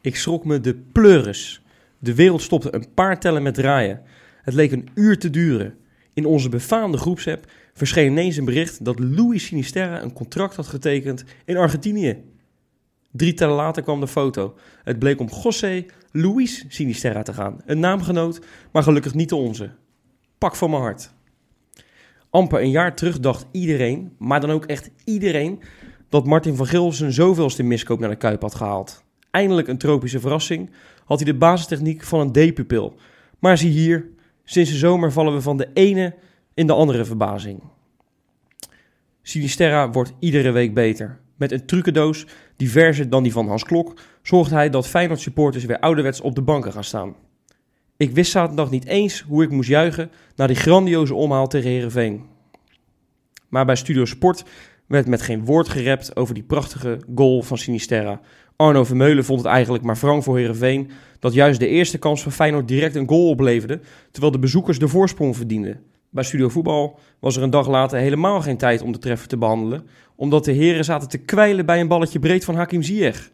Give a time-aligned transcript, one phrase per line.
[0.00, 1.62] Ik schrok me de pleuris.
[1.98, 4.02] De wereld stopte een paar tellen met draaien.
[4.42, 5.74] Het leek een uur te duren.
[6.14, 11.24] In onze befaamde groepsapp verscheen ineens een bericht dat Louis Sinisterra een contract had getekend
[11.44, 12.22] in Argentinië.
[13.10, 14.54] Drie tellen later kwam de foto.
[14.84, 17.60] Het bleek om José Luis Sinisterra te gaan.
[17.66, 18.40] Een naamgenoot,
[18.72, 19.70] maar gelukkig niet de onze.
[20.38, 21.12] Pak van mijn hart.
[22.30, 25.62] Amper een jaar terug dacht iedereen, maar dan ook echt iedereen,
[26.12, 29.04] dat Martin van Gil zijn zoveelste miskoop naar de Kuip had gehaald.
[29.30, 30.70] Eindelijk een tropische verrassing,
[31.04, 32.94] had hij de basistechniek van een D-pupil.
[33.38, 34.08] Maar zie hier,
[34.44, 36.14] sinds de zomer vallen we van de ene
[36.54, 37.62] in de andere verbazing.
[39.22, 41.18] Sinisterra wordt iedere week beter.
[41.36, 45.78] Met een trucendoos, diverser dan die van Hans Klok, zorgt hij dat Feyenoord supporters weer
[45.78, 47.14] ouderwets op de banken gaan staan.
[47.96, 52.30] Ik wist zaterdag niet eens hoe ik moest juichen naar die grandioze omhaal tegen Herenveen.
[53.48, 54.44] Maar bij Studio Sport
[54.92, 58.20] werd met geen woord gerept over die prachtige goal van Sinisterra.
[58.56, 62.32] Arno Vermeulen vond het eigenlijk maar wrang voor Herenveen dat juist de eerste kans van
[62.32, 63.80] Feyenoord direct een goal opleverde,
[64.10, 65.80] terwijl de bezoekers de voorsprong verdienden.
[66.10, 69.38] Bij Studio Voetbal was er een dag later helemaal geen tijd om de treffer te
[69.38, 73.30] behandelen, omdat de heren zaten te kwijlen bij een balletje breed van Hakim Ziyech.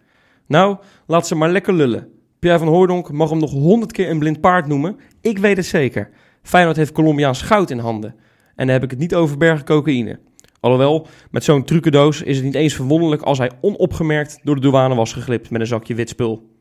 [0.46, 2.08] Nou, laat ze maar lekker lullen.
[2.38, 4.96] Pierre van Hooydonk mag hem nog honderd keer een blind paard noemen.
[5.20, 6.10] Ik weet het zeker.
[6.42, 8.14] Feyenoord heeft Colombiaans goud in handen.
[8.54, 10.18] En dan heb ik het niet over bergen cocaïne.
[10.60, 14.94] Alhoewel, met zo'n trucendoos is het niet eens verwonderlijk als hij onopgemerkt door de douane
[14.94, 16.56] was geglipt met een zakje wit spul.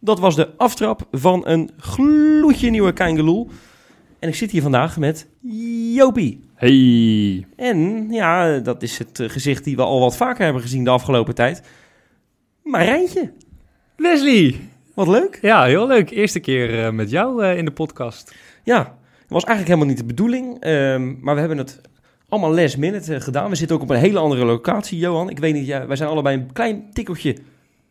[0.00, 3.48] Dat was de aftrap van een gloedje nieuwe Kangeloel.
[4.18, 5.28] En ik zit hier vandaag met
[5.94, 6.44] Jopie.
[6.54, 7.46] Hey.
[7.56, 10.90] En ja, dat is het eh, gezicht die we al wat vaker hebben gezien de
[10.90, 11.62] afgelopen tijd.
[12.62, 13.32] Marijntje.
[13.96, 14.68] Leslie.
[14.94, 15.38] Wat leuk.
[15.42, 16.10] Ja, heel leuk.
[16.10, 18.34] Eerste keer uh, met jou uh, in de podcast.
[18.64, 18.78] Ja,
[19.20, 20.66] het was eigenlijk helemaal niet de bedoeling.
[20.66, 21.80] Um, maar we hebben het
[22.32, 23.50] allemaal last minute gedaan.
[23.50, 25.30] We zitten ook op een hele andere locatie, Johan.
[25.30, 27.36] Ik weet niet, ja, wij zijn allebei een klein tikkeltje,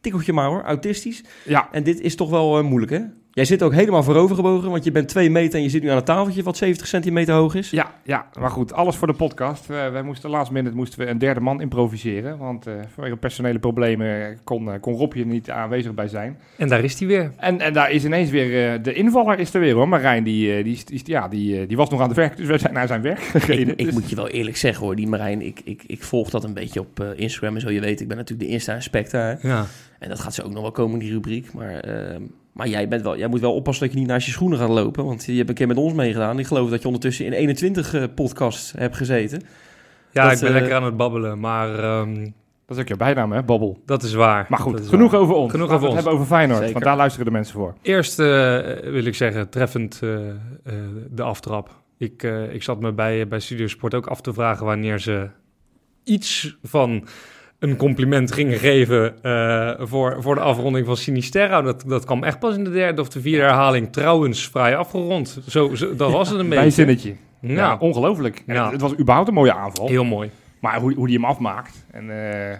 [0.02, 1.24] tikkeltje maar hoor, autistisch.
[1.46, 1.69] Ja.
[1.72, 3.00] En dit is toch wel uh, moeilijk, hè?
[3.34, 5.97] Jij zit ook helemaal voorovergebogen, want je bent twee meter en je zit nu aan
[5.97, 7.69] een tafeltje wat 70 centimeter hoog is.
[7.69, 9.69] Ja, ja maar goed, alles voor de podcast.
[9.69, 13.59] Uh, wij moesten last minute moesten we een derde man improviseren, want uh, vanwege personele
[13.59, 16.38] problemen kon, uh, kon Rob hier niet aanwezig bij zijn.
[16.58, 17.31] En daar is hij weer.
[17.38, 19.90] En, en daar is ineens weer, de invaller is er weer hoor.
[19.90, 22.74] Marijn, die, die, die, ja, die, die was nog aan het werk, dus we zijn
[22.74, 23.78] naar zijn werk gereden.
[23.78, 26.44] Ik, ik moet je wel eerlijk zeggen hoor, die Marijn, ik, ik, ik volg dat
[26.44, 27.72] een beetje op Instagram en zo.
[27.72, 29.38] Je weet, ik ben natuurlijk de eerste inspector.
[29.41, 29.66] Ja.
[30.00, 31.84] En dat gaat ze ook nog wel komen in die rubriek, maar...
[32.53, 34.69] maar jij, bent wel, jij moet wel oppassen dat je niet naast je schoenen gaat
[34.69, 35.06] lopen.
[35.06, 36.39] Want je hebt een keer met ons meegedaan.
[36.39, 39.41] Ik geloof dat je ondertussen in 21 uh, podcasts hebt gezeten.
[40.12, 41.40] Ja, Dat, ik ben eh, lekker aan het babbelen.
[41.40, 42.13] Maar ehm,
[42.66, 43.81] Dat is ook je bijnaam hè, Bobbel.
[43.85, 44.45] dat is waar.
[44.50, 45.19] Maar goed, genoeg waar.
[45.19, 45.51] over ons.
[45.51, 45.95] Genoeg we over ons.
[45.95, 46.73] hebben over Feyenoord, Zeker.
[46.73, 47.73] want daar luisteren de mensen voor.
[47.81, 48.25] Eerst eh,
[48.84, 50.34] wil ik zeggen, treffend eh, eh,
[51.09, 51.79] de aftrap.
[51.97, 55.29] Ik, eh, ik zat me bij, bij Studio Sport ook af te vragen wanneer ze
[56.03, 57.07] iets van
[57.61, 61.61] een compliment gingen geven eh, voor, voor de afronding van Sinisterra.
[61.61, 63.91] Dat, dat kwam echt pas in de derde of de vierde herhaling.
[63.91, 65.39] Trouwens, vrij afgerond.
[65.49, 66.61] Zo, zo, dat was het een beetje.
[66.63, 67.16] Bijzinnetje.
[67.41, 68.44] Ja, Ja, ongelooflijk.
[68.45, 68.63] Ja.
[68.63, 69.88] Het, het was überhaupt een mooie aanval.
[69.88, 70.29] heel mooi.
[70.59, 71.85] Maar hoe, hoe die hem afmaakt.
[71.91, 72.57] En eh,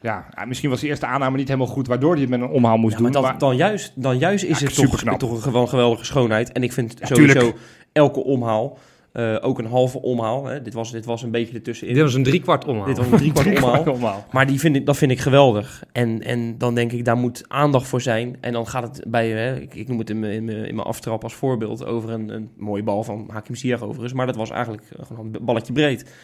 [0.00, 2.76] ja, misschien was de eerste aanname niet helemaal goed, waardoor hij het met een omhaal
[2.76, 3.22] moest Ja, maar doen.
[3.22, 6.52] dat, maar- dan, juist, dan juist is het toch, toch een gewoon geweldige schoonheid.
[6.52, 7.56] En ik vind Ja, sowieso tuurlijk.
[7.92, 8.78] elke omhaal,
[9.16, 10.44] eh, ook een halve omhaal.
[10.44, 10.62] Hè.
[10.62, 11.94] Dit, was, dit was een beetje ertussenin.
[11.94, 12.86] Dit was een driekwart omhaal.
[12.86, 13.84] Dit was een driekwart omhaal.
[13.92, 14.26] omhaal.
[14.32, 15.84] Maar die vind ik, dat vind ik geweldig.
[15.92, 18.36] En, en dan denk ik, daar moet aandacht voor zijn.
[18.40, 20.74] En dan gaat het bij, hè, ik, ik noem het in mijn, in mijn, in
[20.74, 24.12] mijn aftrap als voorbeeld, over een, een mooie bal van Hakim Ziyech overigens.
[24.12, 26.14] Maar dat was eigenlijk eh, gewoon een balletje breed.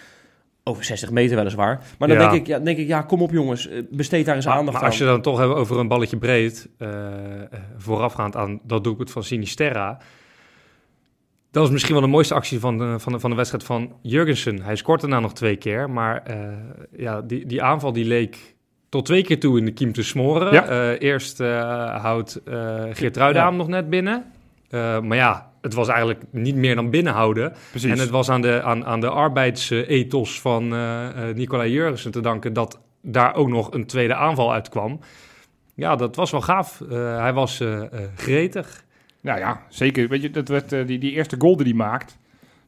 [0.65, 1.83] Over 60 meter weliswaar.
[1.99, 2.29] Maar dan Ja.
[2.31, 4.73] denk ik, ja, denk ik, ja, kom op jongens, eh, besteed daar eens Maar, aandacht
[4.77, 4.91] maar aan.
[4.91, 6.69] als je dan toch hebt over een balletje breed,
[7.77, 9.99] voorafgaand aan dat doelpunt van Sinisterra.
[11.53, 13.93] Dat was misschien wel de mooiste actie van de, van de, van de wedstrijd van
[14.03, 14.63] Jurgensen.
[14.63, 16.37] Hij scoort daarna nog twee keer, maar eh,
[16.97, 18.55] ja, die, die aanval die leek
[18.89, 20.53] tot twee keer toe in de kiem te smoren.
[20.53, 20.67] Ja.
[20.67, 22.41] Eh, eerst eh, houdt
[22.93, 23.47] Geert Ruida Ja.
[23.47, 24.25] hem nog net binnen.
[24.71, 27.53] Maar ja, het was eigenlijk niet meer dan binnenhouden.
[27.71, 27.91] Precies.
[27.91, 30.69] En het was aan de, aan, aan de arbeidsethos van
[31.35, 35.01] Nicolai Jurgensen te danken dat daar ook nog een tweede aanval uitkwam.
[35.75, 36.83] Ja, dat was wel gaaf.
[36.89, 37.63] Hij was
[38.17, 38.82] gretig.
[39.23, 40.09] Nou ja, zeker.
[40.09, 42.19] Weet je, dat werd, eh, die, die eerste goal die hij maakt,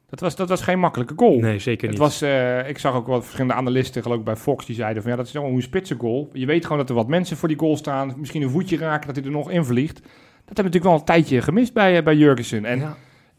[0.09, 1.39] dat was, dat was geen makkelijke goal.
[1.39, 1.99] Nee, zeker Het niet.
[1.99, 5.11] was, eh, ik zag ook wat verschillende analisten, geloof ik bij Fox, die zeiden van
[5.11, 6.29] ja, dat is gewoon een spitse goal.
[6.33, 9.07] Je weet gewoon dat er wat mensen voor die goal staan, misschien een voetje raken,
[9.07, 9.95] dat hij er nog in vliegt.
[9.95, 10.03] Dat
[10.57, 12.65] hebben we natuurlijk wel een tijdje gemist bij, eh, bij Jurgensen.
[12.65, 12.97] En ja.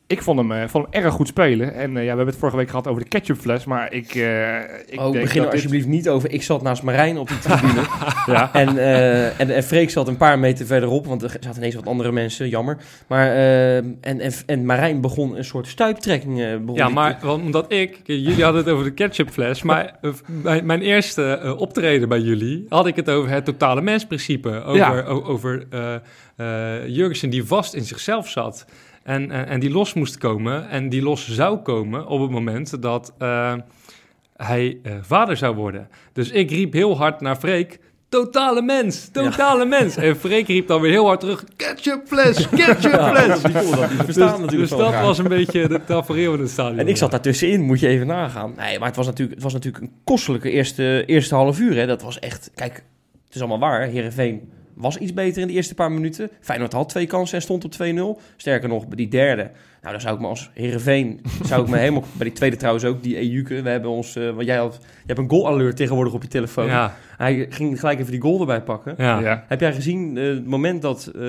[0.08, 1.75] Ik vond hem, eh, vond hem erg goed spelen.
[1.75, 3.64] En eh, ja, we hebben het vorige week gehad over de ketchupfles.
[3.64, 6.31] Maar ik, eh ik oh, denk begin er dit- alsjeblieft niet over.
[6.32, 7.81] Ik zat naast Marijn op die tribune.
[8.26, 8.53] Ja.
[8.53, 11.87] en, eh, en, en Freek zat een paar meter verderop, want er zaten ineens wat
[11.87, 12.76] andere mensen, jammer.
[13.06, 16.41] Maar, en, en, en Marijn begon een soort stuiptrekking.
[16.41, 19.99] eh, Ja, maar want omdat ik, jullie hadden het over de ketchupfles, maar
[20.43, 24.62] mijn, mijn eerste optreden bij jullie had ik het over het totale mensprincipe.
[24.62, 25.03] Over, Ja.
[25.03, 25.94] o- over eh
[26.37, 28.67] eh, Jurgensen die vast in zichzelf zat
[29.06, 32.82] en, eh, en die los moest komen en die los zou komen op het moment
[32.82, 33.55] dat eh,
[34.37, 35.88] hij eh, vader zou worden.
[36.12, 37.79] Dus ik riep heel hard naar Freek.
[38.08, 39.97] Totale mens, totale mens.
[39.97, 43.43] En Freek riep dan weer heel hard terug: ketchupfles, Ja, ketchupfles.
[43.43, 45.85] dat, die kon dat niet verstaan Dus, natuurlijk dus van dat was een beetje de
[45.85, 46.79] tafereel in het stadion.
[46.79, 48.53] En ik zat daartussenin, moet je even nagaan.
[48.56, 51.76] Nee, maar het was natuurlijk, het was natuurlijk een kostelijke eerste, eerste half uur.
[51.76, 51.87] Hè.
[51.87, 52.75] Dat was echt, kijk,
[53.25, 53.82] het is allemaal waar.
[53.82, 56.31] Herenveen was iets beter in de eerste paar minuten.
[56.40, 57.73] Feyenoord had twee kansen en stond op
[58.19, 58.23] 2-0.
[58.37, 59.50] Sterker nog, die derde,
[59.86, 62.84] nou dan zou ik me als Herenveen, zou ik me helemaal, bij die tweede trouwens
[62.84, 63.62] ook, die Ejuke.
[63.62, 66.28] We hebben ons, eh, want jij had, je hebt een goal alert tegenwoordig op je
[66.28, 66.66] telefoon.
[66.66, 68.94] Ja, Hij ging gelijk even die goal erbij pakken.
[68.98, 69.18] ja.
[69.18, 69.44] Ja.
[69.48, 71.22] Heb jij gezien eh, het moment dat, eh,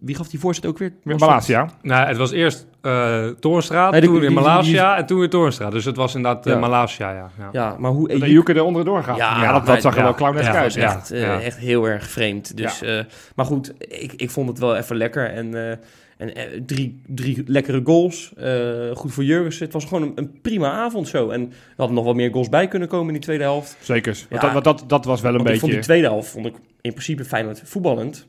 [0.00, 0.92] wie gaf die voorzet ook weer?
[1.02, 1.68] Malasia.
[1.82, 5.70] Nou, het was eerst eh Toornstra, Nee, toen weer Malaysia en toen weer Toornstra.
[5.70, 6.58] Dus het was inderdaad Ja.
[6.58, 7.30] Malaysia, ja.
[7.38, 7.48] ja.
[7.52, 9.16] Ja, maar hoe Dat Ejuke Ejuke er onderdoor gaat.
[9.16, 10.76] Ja, Ja, dat, zag er wel clownesk Ja, uit.
[10.76, 12.56] echt, eh, echt heel erg vreemd.
[12.56, 13.00] Dus, eh,
[13.34, 15.30] maar goed, ik, ik vond het wel even lekker.
[15.30, 15.76] En, eh,
[16.20, 18.32] en eh, drie, drie lekkere goals.
[18.36, 19.64] eh, goed voor Jurgensen.
[19.64, 21.28] Het was gewoon een, een prima avond zo.
[21.30, 23.76] En er hadden nog wel meer goals bij kunnen komen in die tweede helft.
[23.80, 24.12] Zeker.
[24.28, 24.52] Want, Ja.
[24.52, 25.60] dat, want dat, dat was wel een Want ik beetje...
[25.60, 28.26] vond die tweede helft vond ik in principe Feyenoord voetballend.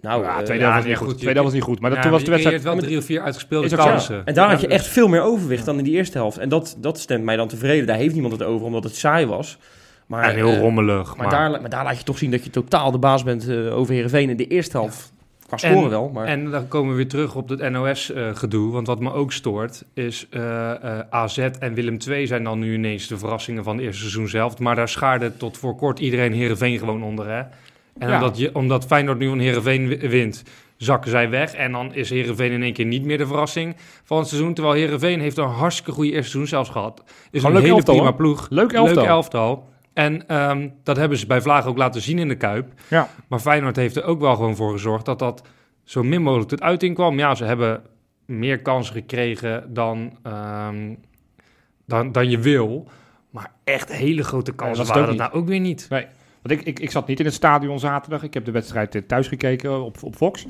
[0.00, 1.06] Nou, ja, eh, tweede ja, helft was niet goed.
[1.08, 1.80] goed, Tweede helft was niet goed.
[1.80, 2.64] Maar dat, Ja, toen was de je- je wedstrijd...
[2.64, 4.22] hebt wel drie of vier uitgespeelde kansen.
[4.26, 6.38] En daar had je echt veel meer overwicht dan in die eerste helft.
[6.38, 7.86] En dat, dat stemt mij dan tevreden.
[7.86, 9.58] Daar heeft niemand het over, omdat het saai was.
[10.06, 11.16] Maar, En heel rommelig.
[11.16, 13.76] Maar, daar, maar daar laat je toch zien dat je totaal de baas bent eh,
[13.76, 15.12] over Heerenveen in de eerste helft.
[15.46, 16.26] Qua scoren En- wel, maar...
[16.26, 18.72] En dan komen we weer terug op het NOS-gedoe.
[18.72, 22.74] want wat me ook stoort is eh, eh, AZ en Willem II zijn dan nu
[22.74, 24.58] ineens de verrassingen van het eerste seizoen zelf.
[24.58, 27.28] Maar daar schaarde tot voor kort iedereen Heerenveen gewoon onder.
[27.28, 27.42] Hè?
[27.98, 28.14] En Ja.
[28.14, 30.42] omdat, je, omdat Feyenoord nu van Heerenveen wi- wint,
[30.76, 31.54] zakken zij weg.
[31.54, 34.54] En dan is Heerenveen in één keer niet meer de verrassing van het seizoen.
[34.54, 37.02] Terwijl Heerenveen heeft een hartstikke goede eerste seizoen zelfs gehad.
[37.30, 38.18] Is Gewoon een hele elftal, prima hoor.
[38.18, 38.46] ploeg.
[38.50, 38.94] Leuk elftal.
[39.02, 39.68] Leuk elftal.
[39.94, 42.72] En ehm, dat hebben ze bij Vlaag ook laten zien in de Kuip.
[42.88, 43.08] Ja.
[43.28, 45.42] Maar Feyenoord heeft er ook wel gewoon voor gezorgd dat dat
[45.84, 47.18] zo min mogelijk tot uiting kwam.
[47.18, 47.82] Ja, ze hebben
[48.26, 50.94] meer kansen gekregen dan, ehm,
[51.86, 52.88] dan, dan je wil.
[53.30, 55.88] Maar echt hele grote kansen dat waren dat nou ook weer niet.
[55.88, 58.22] Want ik, ik, ik zat niet in het stadion zaterdag.
[58.22, 60.46] Ik heb de wedstrijd eh, thuis gekeken op, op Fox.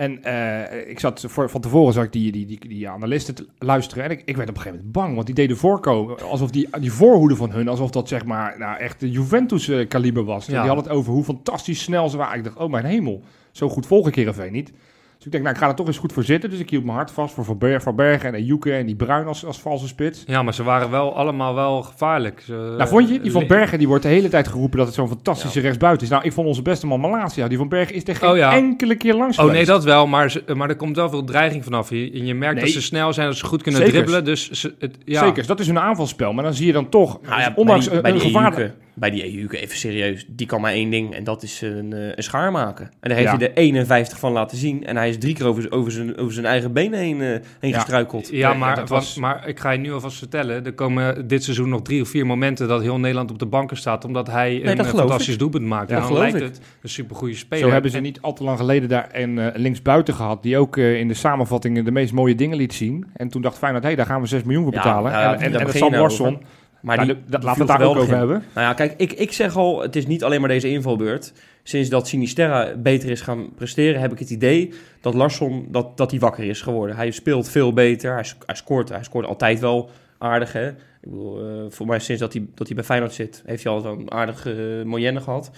[0.00, 3.46] En eh, ik zat voor, van tevoren zag ik die, die, die, die analisten te
[3.58, 4.04] luisteren.
[4.04, 5.14] En ik, ik werd op een gegeven moment bang.
[5.14, 7.68] Want die deden voorkomen alsof die, die voorhoede van hun...
[7.68, 10.46] alsof dat zeg maar nou, echt de Juventus-kaliber was.
[10.46, 10.50] Ja.
[10.50, 12.38] Die hadden het over hoe fantastisch snel ze waren.
[12.38, 13.22] Ik dacht, oh mijn hemel.
[13.50, 14.72] Zo goed volg ik Heerenveen niet.
[15.20, 16.50] Dus ik denk, nou, ik ga er toch eens goed voor zitten.
[16.50, 18.94] Dus ik hield mijn hart vast voor Van Ber- Van Bergen en Ejuke en die
[18.96, 20.22] Bruin als, als valse spits.
[20.26, 22.40] Ja, maar ze waren wel allemaal wel gevaarlijk.
[22.46, 23.20] Ze, Nou, vond je?
[23.20, 26.02] Die Van le- Bergen die wordt de hele tijd geroepen dat het zo'n fantastische rechtsbuiten
[26.06, 26.12] is.
[26.12, 27.48] Nou, ik vond onze beste man Malasia.
[27.48, 28.52] Die Van Bergen is er geen Oh, ja.
[28.54, 31.64] enkele keer langs Oh nee, dat wel, maar, ze, maar er komt wel veel dreiging
[31.64, 31.90] vanaf.
[31.90, 32.64] Je, en je merkt Nee.
[32.64, 33.96] dat ze snel zijn, dat ze goed kunnen Zekers.
[33.98, 34.24] dribbelen.
[34.24, 35.24] Dus ze, het, ja.
[35.24, 36.32] Zeker, dat is een aanvalspel.
[36.32, 38.26] Maar dan zie je dan toch, Nou ja, ondanks bij die, een, bij een die
[38.26, 38.52] gevaar...
[38.58, 41.92] Ejuke, bij die Ejuke, even serieus, die kan maar één ding en dat is een,
[41.92, 42.84] eh, een schaar maken.
[43.00, 43.36] En daar heeft Ja.
[43.36, 46.32] hij er 51 van laten zien en hij is drie keer over, over, zijn, over
[46.32, 47.26] zijn eigen benen heen, eh,
[47.60, 47.78] heen Ja.
[47.78, 48.28] gestruikeld.
[48.32, 50.64] Ja, Nee, maar, dat was- maar ik ga je nu alvast vertellen.
[50.64, 53.76] Er komen dit seizoen nog drie of vier momenten dat heel Nederland op de banken
[53.76, 54.04] staat.
[54.04, 55.88] Omdat hij een dat eh, geloof fantastisch doelpunt maakt.
[55.90, 56.42] Ja, en dan geloof lijkt ik.
[56.42, 57.64] het een supergoeie speler.
[57.64, 60.42] Zo hebben ze En- niet al te lang geleden daar een uh, linksbuiten gehad...
[60.42, 63.06] die ook eh, in de samenvattingen de meest mooie dingen liet zien.
[63.16, 65.12] En toen dacht Feyenoord, hé, daar gaan we 6 miljoen voor Ja, betalen.
[65.12, 65.22] ja, en
[65.52, 66.40] daar en, en
[66.82, 68.18] Maar nou, die, dat- laten we het daar ook over in.
[68.18, 68.44] hebben.
[68.54, 71.32] Nou ja, kijk, ik, ik zeg al, het is niet alleen maar deze invalbeurt.
[71.62, 76.10] Sinds dat Sinisterra beter is gaan presteren, heb ik het idee dat Larsson dat, dat
[76.10, 76.96] hij wakker is geworden.
[76.96, 80.52] Hij speelt veel beter, hij, sc- hij, scoort, hij scoort altijd wel aardig.
[80.52, 80.68] Hè?
[80.68, 80.76] Ik
[81.10, 83.80] bedoel, eh, voor mij sinds dat hij, dat hij bij Feyenoord zit, heeft hij al
[83.80, 85.50] zo'n aardige uh, moyenne gehad.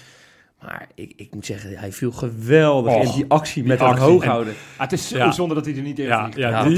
[0.64, 3.97] Maar ik, ik moet zeggen, hij viel geweldig Och, in die actie met die hem
[3.97, 4.12] actie.
[4.12, 4.52] hoog En- houden.
[4.76, 5.33] Ah, het is zo Ja.
[5.33, 6.28] zonde dat hij er niet in Ja,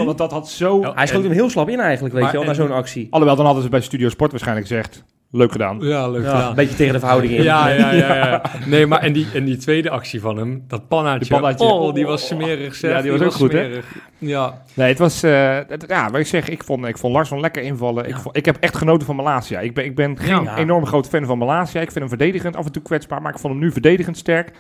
[0.05, 0.95] Want dat, had zo...
[0.95, 3.07] Hij schoot hem heel slap in eigenlijk, weet Maar je wel, na zo'n actie.
[3.11, 5.05] Alhoewel, dan hadden ze bij Studio Sport waarschijnlijk gezegd...
[5.37, 5.79] Leuk gedaan.
[5.81, 6.49] Ja, leuk Ja, gedaan.
[6.49, 7.43] Een beetje tegen de verhouding in.
[7.43, 8.43] Ja, ja, ja, ja.
[8.67, 11.19] Nee, maar en die, en die tweede actie van hem, dat pannaatje.
[11.19, 11.65] Die pannaatje.
[11.67, 12.91] Oh, die was smerig zeg.
[12.91, 13.81] Ja, die was ook goed, hè?
[14.19, 14.63] Ja.
[14.75, 15.23] Nee, het was...
[15.23, 18.09] eh, het- ja, wat ik zeg, ik vond, ik vond Larsson lekker invallen.
[18.09, 19.61] Ik, ik heb echt genoten van Malasia.
[19.61, 20.57] Ik ben, ik ben geen Ja.
[20.57, 21.81] enorm groot fan van Malasia.
[21.81, 24.51] Ik vind hem verdedigend af en toe kwetsbaar, maar ik vond hem nu verdedigend sterk.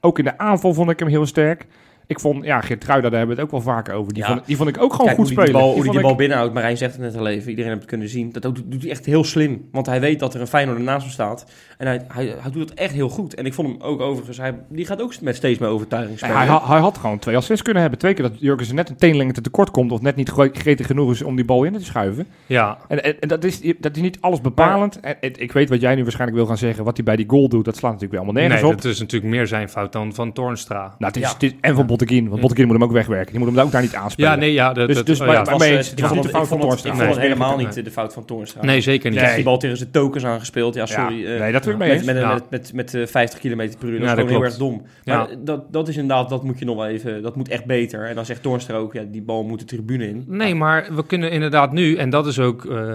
[0.00, 1.66] Ook in de aanval vond ik hem heel sterk.
[2.10, 4.12] Ik vond, ja, Geertruida, daar hebben we het ook wel vaker over.
[4.12, 4.28] Die, Ja.
[4.28, 5.60] vond, die vond ik ook gewoon Kijk, goed hoe die, die spelen.
[5.66, 6.54] bal, hoe die, die bal ik- binnenhoudt.
[6.54, 7.48] Marijn zegt het net al even.
[7.50, 8.32] Iedereen heeft het kunnen zien.
[8.32, 9.68] Dat doet, doet hij echt heel slim.
[9.72, 11.44] Want hij weet dat er een Feyenoord naast hem staat.
[11.78, 13.34] En hij, hij, hij doet het echt heel goed.
[13.34, 14.36] En ik vond hem ook overigens...
[14.38, 16.48] Hij, die gaat ook met steeds meer overtuiging Nee, spelen.
[16.48, 18.00] hij, hij had gewoon twee assists kunnen hebben.
[18.00, 19.92] Twee keer dat Jurgensen net een teenlengte te tekort komt...
[19.92, 22.26] of net niet gretig genoeg is om die bal in te schuiven.
[22.46, 25.00] Ja, En, en, en dat, is, dat is niet alles bepalend.
[25.00, 26.84] En, en ik weet wat jij nu waarschijnlijk wil gaan zeggen.
[26.84, 28.82] Wat hij bij die goal doet, dat slaat natuurlijk weer allemaal nee, nergens op.
[28.82, 30.80] dat is natuurlijk meer zijn fout dan van Toornstra.
[30.80, 31.32] Nou, het is, Ja.
[31.32, 32.28] het is, en van Botteguin.
[32.28, 33.30] Want Botteguin moet hem ook wegwerken.
[33.32, 34.30] Die moet hem ook daar niet aanspelen.
[34.30, 34.72] Ja, nee, ja.
[34.72, 35.40] Dat, Dus- dus oh, bij- ja.
[35.40, 35.92] Het was, eh, eens.
[35.94, 36.90] ik niet de fout ik van ik Toornstra.
[36.94, 38.64] vond het Nee, helemaal niet eh, de fout van Toornstra.
[38.64, 39.20] Nee, zeker niet.
[39.20, 40.74] Hij die bal tegen zijn tokens aangespeeld.
[40.74, 41.24] Ja, sorry.
[41.26, 43.58] eh, Nee, dat wil ik mee met, met, met, met, met, eh, 50 km per
[43.58, 43.70] uur.
[43.70, 44.82] Dat Ja, is dat gewoon heel erg dom.
[45.04, 45.28] Maar Ja.
[45.38, 48.08] dat, dat is inderdaad, dat moet je nog wel even, dat moet echt beter.
[48.08, 50.24] En dan zegt Toornstra ook, ja, die bal moet de tribune in.
[50.26, 52.94] Nee, maar we kunnen inderdaad nu, en dat is ook eh,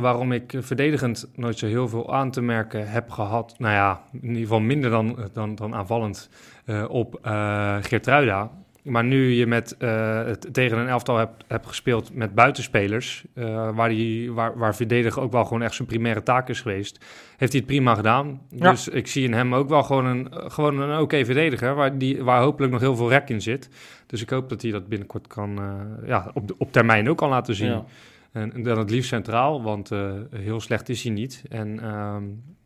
[0.00, 3.54] waarom ik verdedigend nooit zo heel veel aan te merken heb gehad.
[3.58, 6.53] Nou ja, in ieder geval minder dan, dan, dan aanvallend eh,
[6.88, 8.50] op eh Geertruida.
[8.82, 13.70] Maar nu je met, eh, het, tegen een elftal hebt, hebt gespeeld met buitenspelers, eh,
[13.76, 17.04] waar, die, waar, waar verdedigen ook wel gewoon echt zijn primaire taak is geweest,
[17.36, 18.40] heeft hij het prima gedaan.
[18.50, 18.70] Ja.
[18.70, 22.22] Dus ik zie in hem ook wel gewoon een, gewoon een oké verdediger, waar, die,
[22.22, 23.68] waar hopelijk nog heel veel rek in zit.
[24.06, 27.16] Dus ik hoop dat hij dat binnenkort kan, eh, ja, op, de- op termijn ook
[27.18, 27.70] kan laten zien.
[27.70, 27.84] Ja.
[28.32, 31.42] En, en dan het liefst centraal, want eh, heel slecht is hij niet.
[31.48, 32.22] En ehm,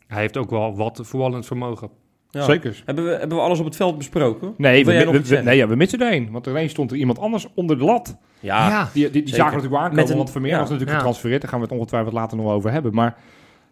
[0.07, 1.91] hij heeft ook wel wat voetballend vermogen.
[2.31, 2.43] Ja.
[2.43, 2.83] Zeker.
[2.85, 4.55] Hebben we, hebben we alles op het veld besproken?
[4.57, 6.31] Nee, we, we- we- nee ja, we missen er één.
[6.31, 8.17] Want ineens stond er iemand anders onder de lat.
[8.41, 10.57] Ja, Die, die, die zagen natuurlijk wel aankomen, Met een- want Vermeer ja.
[10.59, 10.97] was natuurlijk Ja.
[10.97, 11.41] getransfereerd.
[11.41, 12.95] Daar gaan we het ongetwijfeld later nog over hebben.
[12.95, 13.17] Maar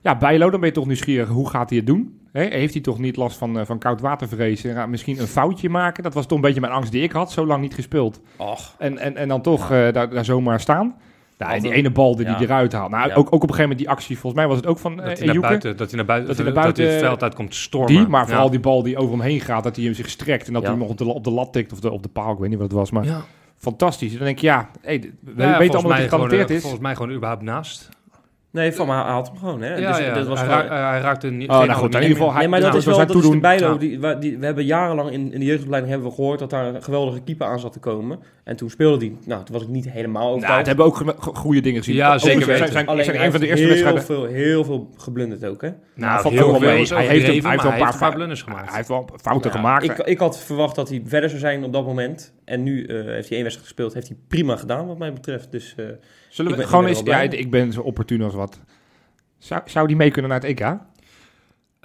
[0.00, 1.28] ja, Bijlo, dan ben je toch nieuwsgierig.
[1.28, 2.20] Hoe gaat hij het doen?
[2.32, 4.64] Hè, heeft hij toch niet last van, eh, van koud watervrees?
[4.64, 6.02] En misschien een foutje maken?
[6.02, 7.32] Dat was toch een beetje mijn angst die ik had.
[7.32, 8.20] Zo lang niet gespeeld.
[8.36, 8.74] och.
[8.78, 10.94] En, en, en dan toch eh, daar, daar zomaar staan.
[11.38, 12.32] Nou, en die ene bal die ja.
[12.36, 12.90] hij eruit haalt.
[12.90, 13.14] Nou, Ja.
[13.14, 14.18] ook, ook op een gegeven moment die actie.
[14.18, 16.28] Volgens mij was het ook van Dat, eh hij naar buiten, dat hij naar buiten,
[16.28, 17.92] Dat dat hij naar hij het buiten- veld uit komt stormen.
[17.92, 18.26] Die, maar Ja.
[18.26, 19.64] vooral die bal die over hem heen gaat.
[19.64, 20.46] Dat hij hem zich strekt.
[20.46, 21.72] En dat hij hem nog op de, op de lat tikt.
[21.72, 22.32] Of de, op de paal.
[22.32, 22.90] Ik weet niet wat het was.
[22.90, 23.06] Maar
[23.56, 24.12] fantastisch.
[24.16, 26.60] Dan denk je, ja, hey, we Ja, weten allemaal dat hij gewoon, getalenteerd eh, is.
[26.60, 27.88] Volgens mij gewoon überhaupt naast.
[28.56, 29.74] Nee, van maar hij had hem gewoon, hè?
[29.76, 31.48] Ja, Dus ja, dat was hij, gewoon- ra- hij raakte niet.
[31.50, 33.30] Oh, nou goed, in ieder geval, Nee, maar dat nou, is zo wel dat is
[33.30, 33.38] de.
[33.40, 33.72] Bijlo.
[33.80, 34.14] Ja.
[34.14, 37.20] Die, we hebben jarenlang in, in de jeugdopleiding hebben we gehoord dat daar een geweldige
[37.20, 38.18] keeper aan zat te komen.
[38.44, 39.18] En toen speelde die.
[39.24, 40.58] Nou, toen was ik niet helemaal Nou, overtuigd.
[40.58, 41.94] het hebben ook goede dingen gezien.
[41.96, 42.72] Ja, zeker zijn- weten.
[42.72, 44.04] Zijn, Alleen zijn, hij een van de eerste heel wedstrijden.
[44.04, 45.70] Veel, heel veel geblunderd ook, hè?
[45.94, 46.80] Nou, valt heel ook wel veel mee.
[46.80, 48.66] is Hij heeft, hij wel een paar, blunders gemaakt.
[48.68, 49.84] Hij heeft wel fouten gemaakt.
[49.84, 52.34] Ik, ik had verwacht dat hij verder zou zijn op dat moment.
[52.44, 53.94] En nu eh, heeft hij één wedstrijd gespeeld.
[53.94, 55.52] Heeft hij prima gedaan, wat mij betreft.
[55.52, 55.84] Dus eh,
[56.28, 57.00] Zullen ik we ben- gewoon eens...
[57.04, 58.45] Ja, ik ben zo opportun als wat.
[59.38, 60.76] Zou, zou die mee kunnen naar het EK?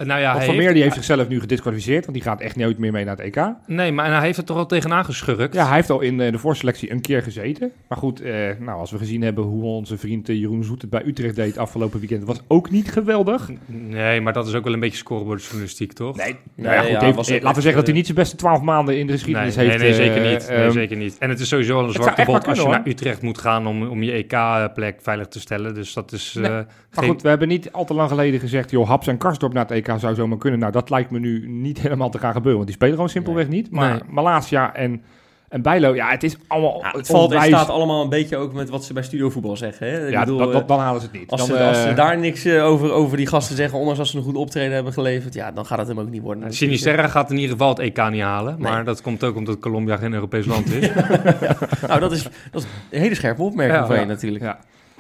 [0.01, 2.41] Eh, Nou ja, hij Van heeft- Meer die heeft zichzelf nu gedisqualificeerd, want die gaat
[2.41, 3.53] echt nooit meer mee naar het EK.
[3.67, 5.53] Nee, maar hij heeft er toch al tegenaan geschurkt.
[5.53, 7.72] Ja, hij heeft al in eh, de voorselectie een keer gezeten.
[7.88, 10.89] Maar goed, eh, nou, als we gezien hebben hoe onze vriend eh, Jeroen Zoet het
[10.89, 13.50] bij Utrecht deed afgelopen weekend, was ook niet geweldig.
[13.65, 16.15] Nee, maar dat is ook wel een beetje scorebordjournalistiek, toch?
[16.17, 18.17] Nee, Nee, nou ja, goed, ja, heeft- ook laten we zeggen dat hij niet zijn
[18.17, 19.79] beste twaalf maanden in de Nee, geschiedenis nee, heeft.
[19.79, 20.48] nee, eh, zeker niet.
[20.50, 21.17] Nee, ehm, zeker niet.
[21.17, 23.88] En het is sowieso wel een zwarte bot als je naar Utrecht moet gaan om,
[23.88, 25.74] om je EK-plek veilig te stellen.
[25.74, 26.34] Dus dat is...
[26.34, 29.08] Nee, eh, Maar geen- goed, we hebben niet al te lang geleden gezegd, joh, Haps
[29.08, 30.60] en Karsdorp naar het EK zou zomaar kunnen.
[30.60, 33.48] Nou, dat lijkt me nu niet helemaal te gaan gebeuren, want die spelen gewoon simpelweg
[33.48, 33.71] niet.
[33.71, 34.01] Maar Nee.
[34.10, 35.01] Malasia en,
[35.50, 38.53] en Bijlo, ja, het is allemaal ja, het valt en staat allemaal een beetje ook
[38.53, 39.88] met wat ze bij Studio Voetbal zeggen.
[39.88, 40.05] Hè?
[40.05, 41.29] Ik Ja, bedoel, dat- eh, dat- dan halen ze het niet.
[41.29, 44.00] Als, Dan, ze, als eh, ze daar niks eh, over, over die gasten zeggen, ondanks
[44.00, 46.53] als ze een goed optreden hebben geleverd, ja, dan gaat het hem ook niet worden.
[46.53, 48.55] Sinisterra gaat in ieder geval het EK niet halen.
[48.60, 50.89] Maar dat komt ook omdat Colombia geen Europees land is.
[51.88, 54.43] Nou, dat is, dat is een hele scherpe opmerking Ja, van je natuurlijk.
[54.43, 54.60] Ja.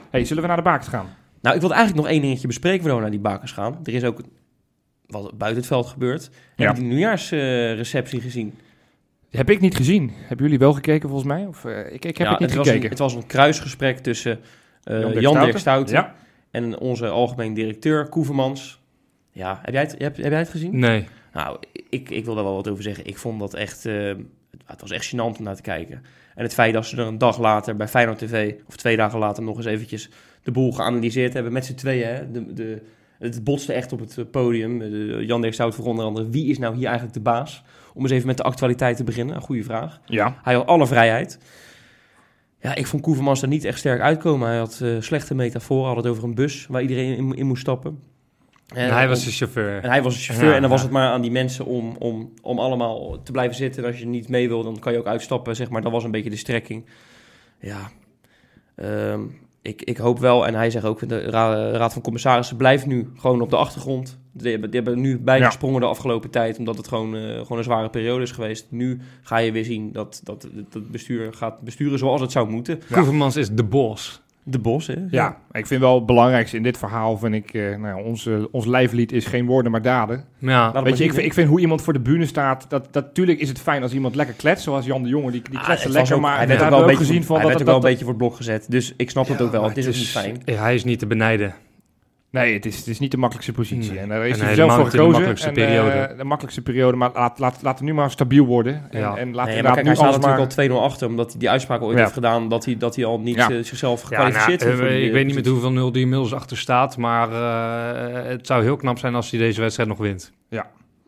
[0.09, 1.05] Hey, zullen we naar de bakens gaan?
[1.41, 3.79] Nou, ik wil eigenlijk nog één dingetje bespreken voordat we naar die bakers gaan.
[3.83, 4.21] Er is ook
[5.11, 6.29] wat buiten het veld gebeurd.
[6.55, 6.65] Ja.
[6.65, 8.53] Heb je die nieuwjaarsreceptie gezien?
[9.29, 10.11] Heb ik niet gezien.
[10.15, 11.45] Hebben jullie wel gekeken volgens mij?
[11.45, 12.83] Of, eh, ik, ik heb Ja, het niet was gekeken.
[12.83, 14.39] een, het was een kruisgesprek tussen
[14.83, 15.95] eh, Jan Dirk Stouten.
[15.95, 16.15] Ja.
[16.51, 18.79] en onze algemeen directeur Koevermans.
[19.31, 20.79] Ja, heb jij het, heb, heb jij het gezien?
[20.79, 21.07] Nee.
[21.33, 21.57] Nou,
[21.89, 23.05] ik, ik wil daar wel wat over zeggen.
[23.05, 23.85] Ik vond dat echt...
[23.85, 24.17] eh, het,
[24.65, 26.03] het was echt gênant om naar te kijken.
[26.35, 28.53] En het feit dat ze er een dag later bij Feyenoord TV...
[28.67, 30.09] of twee dagen later nog eens eventjes
[30.43, 31.51] de boel geanalyseerd hebben...
[31.53, 32.31] met z'n tweeën, hè.
[32.31, 32.81] De, de,
[33.21, 34.79] het botste echt op het eh, podium.
[34.79, 36.29] De, Jan Dirk Stout voor onder andere...
[36.29, 37.63] wie is nou hier eigenlijk de baas?
[37.93, 39.35] Om eens even met de actualiteit te beginnen.
[39.35, 39.99] Een goede vraag.
[40.05, 40.39] Ja.
[40.43, 41.39] Hij had alle vrijheid.
[42.59, 44.47] Ja, ik vond Koevermans er niet echt sterk uitkomen.
[44.47, 45.87] Hij had eh, slechte metaforen.
[45.87, 47.99] Had het over een bus waar iedereen in, in moest stappen.
[48.67, 49.83] En, En hij was de chauffeur.
[49.83, 51.95] en hij was de chauffeur Ja, en dan was het maar aan die mensen om,
[51.99, 53.83] om, om allemaal te blijven zitten.
[53.83, 55.81] En als je niet mee wil, dan kan je ook uitstappen, zeg maar.
[55.81, 56.85] Dat was een beetje de strekking.
[57.59, 57.91] Ja,
[58.75, 59.21] ehm,
[59.61, 63.09] ik, ik hoop wel, en hij zegt ook, de ra- Raad van Commissarissen blijft nu
[63.17, 64.19] gewoon op de achtergrond.
[64.33, 67.63] Die hebben, die hebben nu bijgesprongen de afgelopen tijd, omdat het gewoon, eh, gewoon een
[67.63, 68.67] zware periode is geweest.
[68.69, 72.49] Nu ga je weer zien dat, dat, dat het bestuur gaat besturen zoals het zou
[72.49, 72.79] moeten.
[72.87, 72.95] Ja.
[72.95, 74.21] Koevermans is de boss.
[74.43, 74.95] De Bos, hè?
[75.09, 78.25] Ja, ik vind wel het belangrijkste in dit verhaal, vind ik, eh, nou, ja, ons,
[78.25, 80.25] eh, ons lijflied is geen woorden maar daden.
[80.37, 82.87] Ja, het Weet je, ik vind, ik vind hoe iemand voor de bühne staat, dat,
[82.91, 85.59] dat natuurlijk is het fijn als iemand lekker kletst, zoals Jan de Jonge, die, die
[85.59, 87.35] Ah, het lekker, ook- maar hij we werd ook wel een beetje gezien voor- van
[87.35, 88.65] hij dat werd ook dat, wel een beetje voor het blok gezet.
[88.69, 89.63] Dus ik snap het Ja, ook wel.
[89.63, 90.41] Het is ook het niet fijn.
[90.45, 91.53] Ja, hij is niet te benijden.
[92.31, 93.91] Nee, het is, het is niet de makkelijkste positie.
[93.91, 93.99] Nee.
[93.99, 95.11] En daar is En hij zelf voor in de gekozen.
[95.11, 95.89] makkelijkste en, periode.
[95.91, 98.87] eh, de makkelijkste periode, maar laat, laat, laat het nu maar stabiel worden.
[98.91, 99.15] En, Ja.
[99.15, 100.79] en laat Nee, maar kijk, nu hij staat natuurlijk maar...
[100.79, 102.01] al 2-0 achter, omdat hij die uitspraak ooit Ja.
[102.01, 103.49] heeft gedaan dat hij, dat hij al niet Ja.
[103.49, 104.83] eh, zichzelf Ja, gekwalificeerd nou, heeft.
[104.83, 108.63] eh, ik weet niet met hoeveel 0 die inmiddels achter staat, maar eh, het zou
[108.63, 110.31] heel knap zijn als hij deze wedstrijd nog wint.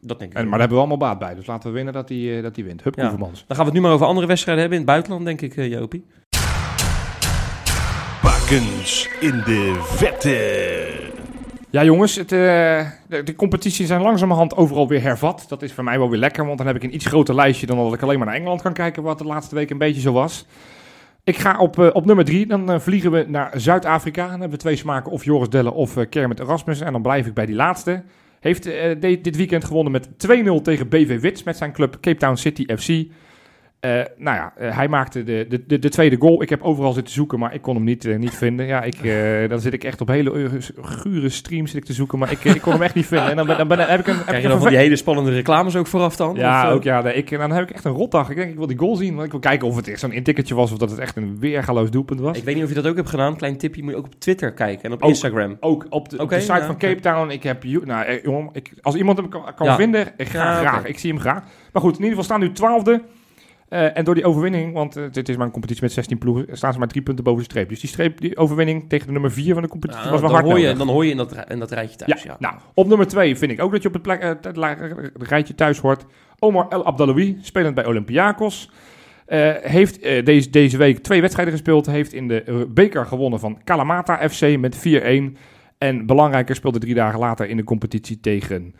[0.05, 0.37] Dat denk ik.
[0.37, 1.35] En, maar daar hebben we allemaal baat bij.
[1.35, 2.83] Dus laten we winnen dat hij, dat hij wint.
[2.83, 3.01] Hup, Ja.
[3.01, 3.43] Koevermans.
[3.47, 5.65] Dan gaan we het nu maar over andere wedstrijden hebben in het buitenland, denk ik,
[5.71, 6.05] Jopie.
[8.49, 11.11] In de vette.
[11.69, 12.39] Ja, jongens, het, eh,
[13.07, 15.45] de, de competities zijn langzamerhand overal weer hervat.
[15.47, 17.65] Dat is voor mij wel weer lekker, want dan heb ik een iets groter lijstje
[17.65, 20.01] dan dat ik alleen maar naar Engeland kan kijken, wat de laatste week een beetje
[20.01, 20.45] zo was.
[21.23, 24.21] Ik ga op, eh, op nummer drie, dan eh, vliegen we naar Zuid-Afrika.
[24.21, 26.81] Dan hebben we twee smaken, of Joris Delle of Kermit Erasmus.
[26.81, 28.03] En dan blijf ik bij die laatste.
[28.39, 28.63] Heeft
[29.01, 32.87] dit weekend gewonnen met 2-0 tegen BV Wits met zijn club Cape Town City FC.
[33.83, 36.41] Eh, nou ja, eh, hij maakte de, de, de, de tweede goal.
[36.41, 38.65] Ik heb overal zitten zoeken, maar ik kon hem niet, eh, niet vinden.
[38.65, 38.97] Ja, ik,
[39.49, 40.49] dan zit ik echt op hele
[40.81, 43.29] gure streams zit ik te zoeken, maar ik, ik kon hem echt niet vinden.
[43.29, 44.95] En dan, ben, dan ben, heb ik een, heb Krijg je dan van die hele
[44.95, 46.35] spannende reclames ook vooraf dan?
[46.35, 47.01] ja, Of, ook ja.
[47.01, 48.29] Nee, ik, dan heb ik echt een rotdag.
[48.29, 49.13] Ik denk, ik wil die goal zien.
[49.13, 51.39] Want ik wil kijken of het echt zo'n intikkertje was of dat het echt een
[51.39, 52.37] weergaloos doelpunt was.
[52.37, 53.35] Ik weet niet of je dat ook hebt gedaan.
[53.35, 55.09] Klein tipje, moet je ook op Twitter kijken en op Ook.
[55.09, 55.57] Instagram.
[55.59, 56.77] Ook op de, op Oké, de site ja, van.
[56.77, 57.29] Cape Town.
[57.29, 59.75] Ik heb, nou, ik, als iemand hem kan, kan Ja.
[59.75, 60.85] vinden, ik ga Ja, graag.
[60.85, 61.43] Ik zie hem graag.
[61.71, 63.01] Maar goed, in ieder geval staan nu twaalfde.
[63.73, 66.45] Eh, en door die overwinning, want eh, dit is maar een competitie met 16 ploegen,
[66.51, 67.69] staan ze maar drie punten boven de streep.
[67.69, 70.29] Dus die, streep, die overwinning tegen de nummer 4 van de competitie Ja, was wel
[70.29, 70.77] dan, hard hoor je, nodig.
[70.77, 72.23] dan hoor je in dat, in dat rijtje thuis.
[72.23, 74.29] Ja, Ja, nou, op nummer 2 vind ik ook dat je op het, plek, eh,
[75.13, 76.05] het rijtje thuis hoort.
[76.39, 78.69] Omar El Abdaloui, spelend bij Olympiakos.
[79.61, 81.85] heeft deze, deze week twee wedstrijden gespeeld.
[81.85, 85.37] Heeft in de beker gewonnen van Kalamata FC met 4-1.
[85.77, 88.75] En belangrijker speelde drie dagen later in de competitie tegen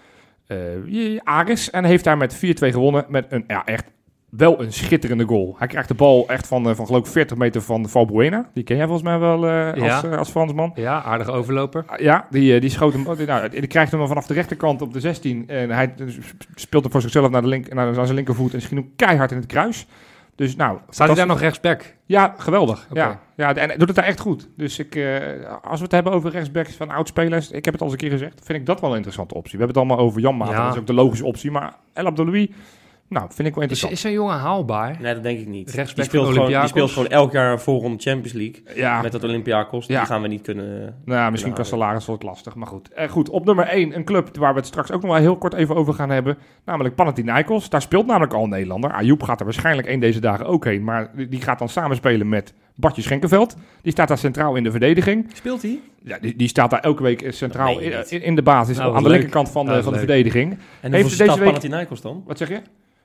[0.48, 1.70] eh Aris.
[1.70, 2.40] En heeft daar met 4-2
[2.72, 3.92] gewonnen met een ja, echt
[4.38, 5.56] wel een schitterende goal.
[5.58, 8.50] Hij krijgt de bal echt van, eh, van geloof ik 40 meter van Valbuena.
[8.54, 10.72] Die ken jij volgens mij wel eh, als, eh, als Fransman.
[10.76, 11.86] Ja, aardige overloper.
[11.98, 13.08] Ja, die, die schoot hem.
[13.08, 15.48] oh, Nou, die krijgt hem vanaf de rechterkant op de 16.
[15.48, 15.94] En hij
[16.56, 19.32] speelt hem voor zichzelf naar, de link, naar, naar zijn linkervoet en schiet hem keihard
[19.32, 19.88] in het kruis.
[20.36, 21.96] Dus nou, Staat hij daar nog rechtsback?
[22.06, 22.88] Ja, geweldig.
[22.94, 24.50] Ja, ja, en doet het daar echt goed.
[24.58, 25.00] Dus ik,
[25.64, 28.18] als we het hebben over rechtsbacks van oudspelers, ik heb het al eens een keer
[28.18, 29.58] gezegd, vind ik dat wel een interessante optie.
[29.58, 30.64] We hebben het allemaal over Jan Maat, Ja.
[30.64, 31.52] dat is ook de logische optie.
[31.52, 32.54] Maar El Abdeloui,
[33.08, 33.92] nou, vind ik wel Is, interessant.
[33.92, 34.98] is zo'n jongen haalbaar?
[35.02, 35.74] Nee, dat denk ik niet.
[35.96, 38.64] Die speelt, gewoon, die speelt gewoon elk jaar een voorronde Champions League.
[38.76, 39.86] ja, Met dat Olympiakos.
[39.86, 39.98] Ja.
[40.00, 40.66] Die gaan we niet kunnen...
[41.06, 42.90] Nou, ja, misschien Nou, qua salaris wordt het lastig, maar goed.
[42.94, 45.38] Eh, goed, op nummer 1 een club waar we het straks ook nog wel heel
[45.38, 46.38] kort even over gaan hebben.
[46.66, 47.70] Namelijk Panathinaikos.
[47.70, 48.92] Daar speelt namelijk al een Nederlander.
[48.92, 50.84] Ayoub gaat er waarschijnlijk één deze dagen ook heen.
[50.84, 53.56] Maar die- gaat dan samenspelen met Bartje Schenkenveld.
[53.82, 55.30] Die staat daar centraal in de verdediging.
[55.34, 55.80] Speelt hij?
[56.04, 58.78] Ja, die, die staat daar elke week eh, centraal in, in, de basis.
[58.78, 60.58] Nou, aan de linkerkant van de, dat van de is verdediging.
[60.82, 62.24] En Heeft deze staat week- Panathinaikos dan?
[62.26, 62.62] Wat zeg je?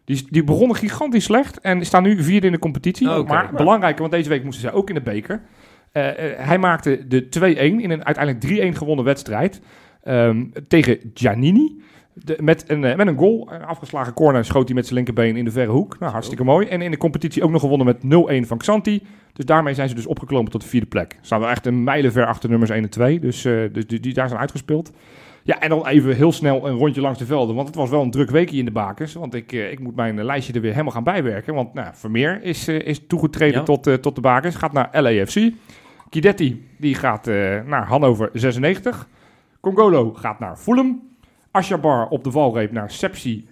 [0.08, 3.08] Die, die begonnen gigantisch slecht en staan nu vierde in de competitie.
[3.08, 5.40] Maar belangrijker, want deze week moesten zij ook in de beker.
[5.92, 9.60] Eh, eh, hij maakte de 2-1 in een uiteindelijk 3-1 gewonnen wedstrijd
[10.02, 11.82] ehm, tegen Giannini.
[12.12, 15.36] De, met, een, eh, met een goal, een afgeslagen corner, schoot hij met zijn linkerbeen
[15.36, 15.98] in de verre hoek.
[15.98, 16.66] Nou, hartstikke mooi.
[16.66, 19.02] En in de competitie ook nog gewonnen met 0-1 van Xanti.
[19.32, 21.18] Dus daarmee zijn ze dus opgeklommen tot de vierde plek.
[21.20, 23.20] Staan wel echt een mijlenver achter nummers 1 en 2.
[23.20, 24.92] Dus, dus die, die daar zijn uitgespeeld.
[25.48, 27.54] Ja, en dan even heel snel een rondje langs de velden.
[27.54, 29.12] Want het was wel een druk weekje in de bakers.
[29.14, 31.54] Want ik, eh, ik moet mijn eh, lijstje er weer helemaal gaan bijwerken.
[31.54, 33.64] Want nou, Vermeer is, eh, is toegetreden Ja.
[33.64, 34.54] tot, tot de bakers.
[34.54, 35.50] Gaat naar LAFC.
[36.08, 37.26] Kidetti die gaat
[37.66, 39.08] naar Hannover 96.
[39.60, 41.02] Congolo gaat naar Fulham.
[41.50, 43.46] Ashabar op de valreep naar Sepsi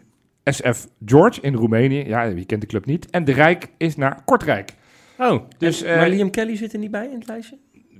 [0.44, 2.04] SF George in Roemenië.
[2.06, 3.10] Ja, wie kent de club niet.
[3.10, 4.72] En De Rijk is naar Kortrijk.
[5.18, 7.56] Oh, Dus En- maar Liam Kelly zit er niet bij in het lijstje?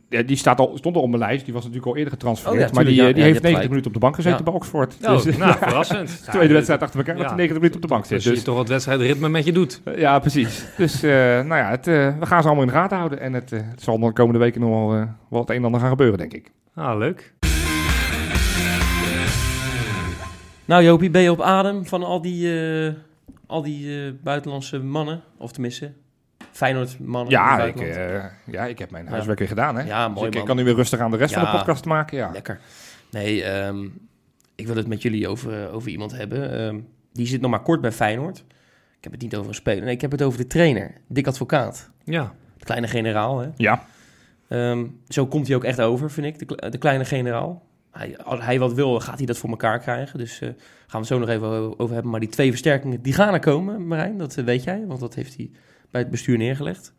[0.09, 1.45] Ja, die staat al, stond al op mijn lijst.
[1.45, 2.63] Die was natuurlijk al eerder getransfereerd.
[2.63, 3.13] Oh ja, maar die, ja.
[3.13, 4.45] die heeft hebt 90 minuten op de bank gezeten Ja.
[4.45, 4.97] bij Oxford.
[5.03, 6.23] oh Dus, nou, verrassend.
[6.31, 8.23] tweede wedstrijd achter elkaar dat hij 90 minuten op de bank zit.
[8.23, 9.81] Dus Dus, toch wat wedstrijdritme met je doet.
[9.85, 10.65] eh, ja, precies.
[10.77, 13.21] Dus eh, nou ja, het, eh, we gaan ze allemaal in de gaten houden.
[13.21, 15.81] En het, eh, het zal de komende weken nog wel, wel het een en ander
[15.81, 16.51] gaan gebeuren, denk ik.
[16.75, 17.35] Ah, leuk.
[20.65, 22.93] Nou Jopie, ben je op adem van al die, eh,
[23.47, 25.23] al die eh, buitenlandse mannen?
[25.39, 25.93] Of tenminste,
[26.57, 29.77] Feyenoord in Ja ik, eh, ja, ik heb mijn huiswerk weer gedaan.
[29.77, 29.83] Hè?
[29.83, 30.43] Ja, Dus mooi ik, man.
[30.43, 32.17] ik kan nu weer rustig aan de rest van de podcast maken.
[32.17, 32.31] Ja.
[32.33, 32.61] Lekker.
[33.11, 33.85] Nee, ehm,
[34.55, 36.59] ik wil het met jullie over, eh, over iemand hebben.
[36.59, 36.81] Ehm,
[37.13, 38.39] die zit nog maar kort bij Feyenoord.
[38.99, 39.85] Ik heb het niet over een speler.
[39.85, 41.91] Nee, ik heb het over de trainer, Dick Advocaat.
[42.05, 42.33] Ja.
[42.59, 43.49] De kleine generaal, hè.
[43.57, 43.85] ja.
[44.49, 47.65] Ehm, zo komt hij ook echt over, vind ik, de, kle- de kleine generaal.
[47.93, 50.19] Hij, als hij wat wil, gaat hij dat voor elkaar krijgen.
[50.19, 50.57] Dus eh, gaan
[50.91, 52.11] we het zo nog even over hebben.
[52.11, 54.19] Maar die twee versterkingen, die gaan er komen, Marijn.
[54.19, 55.51] Dat weet jij, want dat heeft hij
[55.91, 56.95] bij het bestuur neergelegd.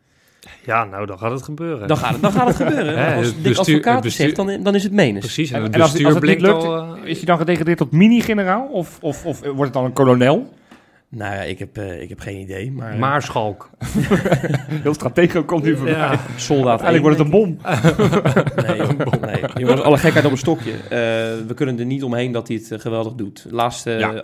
[0.64, 1.88] Ja, nou, dan gaat het gebeuren.
[1.88, 3.14] Dan gaat het, dan gaat het gebeuren.
[3.16, 5.24] Als het Dick bestuur- Advocaat het bestuur- zegt, dan, dan is het menens.
[5.24, 6.96] Precies, en, het en als- het niet lukt, al...
[6.96, 8.66] eh, Is hij dan gedegradeerd tot mini-generaal?
[8.66, 10.56] Of, of, of wordt het dan een kolonel?
[11.10, 12.72] Nou ja, ik heb, eh, ik heb geen idee.
[12.72, 13.70] Maar, Maarschalk.
[14.82, 15.94] Heel stratego komt nu voorbij.
[15.94, 16.20] Ja.
[16.36, 17.58] soldaat Eigenlijk wordt het een bom.
[18.66, 18.80] Nee,
[19.20, 19.42] nee.
[19.54, 20.72] jongens, alle gekheid op een stokje.
[20.72, 20.88] Eh,
[21.46, 23.46] we kunnen er niet omheen dat hij het geweldig doet.
[23.50, 24.22] Laatste, Ja.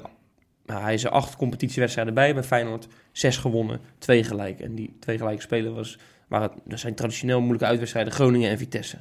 [0.66, 2.88] nou, hij is er acht competitiewedstrijden bij bij Feyenoord.
[3.14, 4.60] Zes gewonnen, twee gelijk.
[4.60, 5.98] En die twee gelijke spelen was,
[6.28, 8.96] waren, dat zijn traditioneel moeilijke uitwedstrijden Groningen en Vitesse.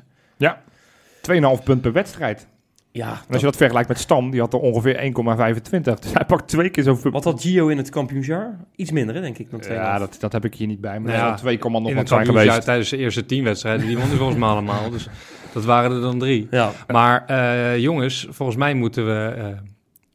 [1.59, 2.47] 2,5 punt per wedstrijd.
[2.91, 5.81] Ja, En als je dat vergelijkt met Stam, die had er ongeveer 1,25.
[5.81, 7.11] Dus hij pakt twee keer zoveel.
[7.11, 8.57] wat had Gio in het kampioensjaar?
[8.75, 9.77] Iets minder, hè, denk ik, dan twee.
[9.77, 10.99] Ja, dat, dat heb ik hier niet bij.
[10.99, 12.63] Maar Nou ja, 2, nog In wat het zijn geweest.
[12.63, 14.89] tijdens de eerste tien wedstrijden, die won hij volgens mij allemaal.
[14.89, 15.07] Dus
[15.53, 16.47] dat waren er dan drie.
[16.51, 19.47] Ja, Maar eh, jongens, volgens mij moeten we eh,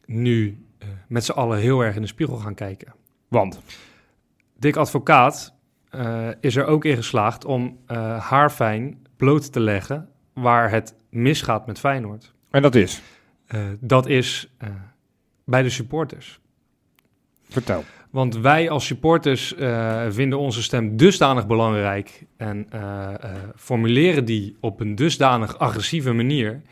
[0.06, 2.94] nu eh, met z'n allen heel erg in de spiegel gaan kijken.
[3.28, 3.60] Want,
[4.58, 5.54] Dick Advocaat
[5.90, 11.66] eh, is er ook in geslaagd om eh haarfijn bloot te leggen waar het misgaat
[11.66, 12.34] met Feyenoord.
[12.50, 13.02] en dat is,
[13.46, 14.68] Eh, dat is eh,
[15.44, 16.40] bij de supporters.
[17.48, 17.84] vertel.
[18.10, 24.56] Want wij als supporters eh, vinden onze stem dusdanig belangrijk en eh, eh, formuleren die
[24.60, 26.62] op een dusdanig agressieve manier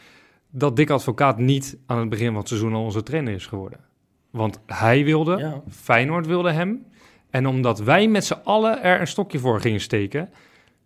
[0.51, 3.81] dat Dick Advocaat niet aan het begin van het seizoen al onze trainer is geworden.
[4.31, 5.63] Want hij wilde, ja.
[5.71, 6.85] Feyenoord wilde hem.
[7.37, 10.29] En omdat wij met z'n allen er een stokje voor gingen steken,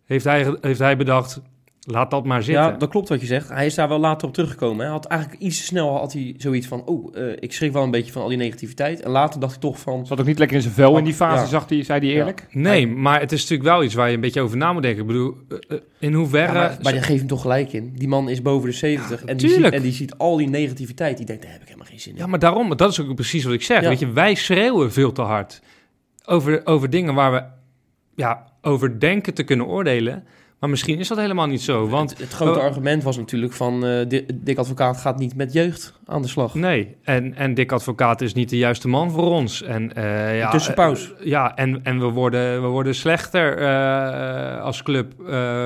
[0.05, 1.41] heeft hij, heeft hij bedacht,
[1.81, 2.63] laat dat maar zitten.
[2.63, 3.49] ja, dat klopt wat je zegt.
[3.49, 4.79] Hij is daar wel later op teruggekomen.
[4.79, 6.85] Hij had eigenlijk iets te snel had hij zoiets van...
[6.85, 9.01] oh, eh, ik schrik wel een beetje van al die negativiteit.
[9.01, 10.05] En later dacht hij toch van...
[10.05, 11.47] Zat ook niet lekker in zijn vel in die fase, Ja.
[11.47, 12.47] zag hij, zei hij eerlijk?
[12.49, 15.01] Nee, maar het is natuurlijk wel iets waar je een beetje over na moet denken.
[15.01, 16.53] Ik bedoel, eh, eh, in hoeverre...
[16.53, 17.93] Ja, maar, maar daar geef hem toch gelijk in.
[17.95, 21.17] Die man is boven de 70 en, die ziet, en die ziet al die negativiteit.
[21.17, 22.19] Die denkt, daar heb ik helemaal geen zin in.
[22.19, 23.81] Ja, maar daarom, dat is ook precies wat ik zeg.
[23.81, 23.87] Ja.
[23.89, 25.61] Weet je, wij schreeuwen veel te hard
[26.31, 27.43] over, over dingen waar we
[28.15, 30.23] ja, over denken te kunnen oordelen.
[30.59, 31.87] Maar misschien is dat helemaal niet zo.
[31.87, 32.65] Want het, het grote Oh.
[32.65, 33.79] argument was natuurlijk van...
[34.07, 36.53] Di- Dick Advocaat gaat niet met jeugd aan de slag.
[36.53, 39.61] nee, en, en Dick Advocaat is niet de juiste man voor ons.
[39.63, 41.13] En, eh, ja, tussenpaus.
[41.19, 45.13] eh, ja, en, en we, worden, we worden slechter eh, als club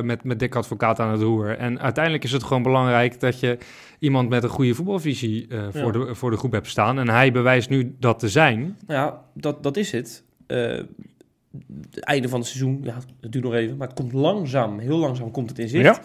[0.03, 1.57] met, met Dick Advocaat aan het roer.
[1.57, 3.57] En uiteindelijk is het gewoon belangrijk dat je
[3.99, 6.05] iemand met een goede voetbalvisie voor, Ja.
[6.05, 6.99] de, voor de groep hebt staan.
[6.99, 8.77] En hij bewijst nu dat te zijn.
[8.87, 10.23] Nou ja, dat, dat is het.
[10.47, 10.83] Eh,
[11.91, 13.77] het einde van het seizoen, ja, het duurt nog even.
[13.77, 15.83] Maar het komt langzaam, heel langzaam komt het in zicht.
[15.83, 16.01] Ja.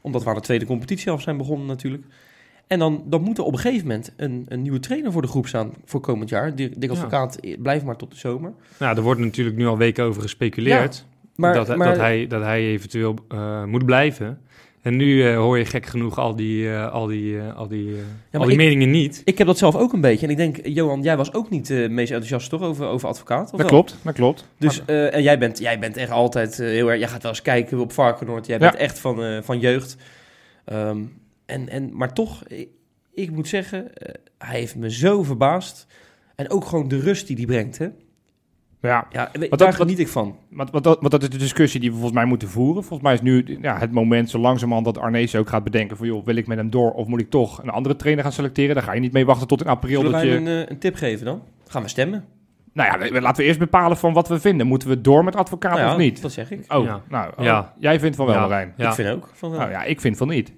[0.00, 2.04] Omdat we aan de tweede competitie af zijn begonnen natuurlijk.
[2.66, 5.28] En dan, dan moet er op een gegeven moment een, een nieuwe trainer voor de
[5.28, 6.54] groep staan voor komend jaar.
[6.54, 6.90] Dick.
[6.90, 8.52] Advocaat eh, blijft maar tot de zomer.
[8.78, 11.06] Nou, er wordt natuurlijk nu al weken over gespeculeerd.
[11.34, 14.38] Maar, dat, maar dat, hij, dat hij eventueel eh, moet blijven.
[14.82, 17.96] En nu eh, hoor je gek genoeg al die, eh, al die, eh, al die,
[18.32, 19.22] al die ik- meningen niet.
[19.24, 20.26] ik heb dat zelf ook een beetje.
[20.26, 23.44] En ik denk, Johan, jij was ook niet de meest enthousiast toch over, over advocaat?
[23.44, 23.68] Of Dat wel?
[23.68, 24.48] klopt, dat klopt.
[24.58, 26.98] Dus, eh, en jij bent, jij bent echt altijd heel erg...
[26.98, 28.46] Jij gaat wel eens kijken op Varkenoord.
[28.46, 28.70] Jij Ja.
[28.70, 29.96] bent echt van, eh, van jeugd.
[30.64, 30.98] Ehm,
[31.46, 32.68] en, en, maar toch, ik,
[33.14, 35.86] ik moet zeggen, eh, hij heeft me zo verbaasd.
[36.36, 37.88] En ook gewoon de rust die hij brengt, hè?
[38.82, 40.36] Ja, Ja, dat- daar wat- geniet ik van.
[40.50, 42.82] Want, dat, want dat is de discussie die we volgens mij moeten voeren.
[42.84, 46.06] Volgens mij is nu ja, het moment zo langzamerhand dat Arnees ook gaat bedenken van...
[46.06, 48.74] joh, wil ik met hem door of moet ik toch een andere trainer gaan selecteren?
[48.74, 49.96] Daar ga je niet mee wachten tot in april.
[50.00, 51.42] Zullen Dat wij je, een, eh, een tip geven dan?
[51.66, 52.24] Gaan we stemmen?
[52.72, 54.66] Nou ja, we- laten we eerst bepalen van wat we vinden.
[54.66, 56.22] Moeten we door met advocaat Nou ja, of niet?
[56.22, 56.64] Dat zeg ik.
[56.72, 57.00] Oh, Ja.
[57.08, 57.72] nou, oh, Ja.
[57.78, 58.40] jij vindt van wel, Ja.
[58.40, 58.72] Marijn.
[58.76, 58.88] Ja.
[58.88, 59.58] Ik vind ook van wel.
[59.58, 60.52] Nou ja, ik vind van niet.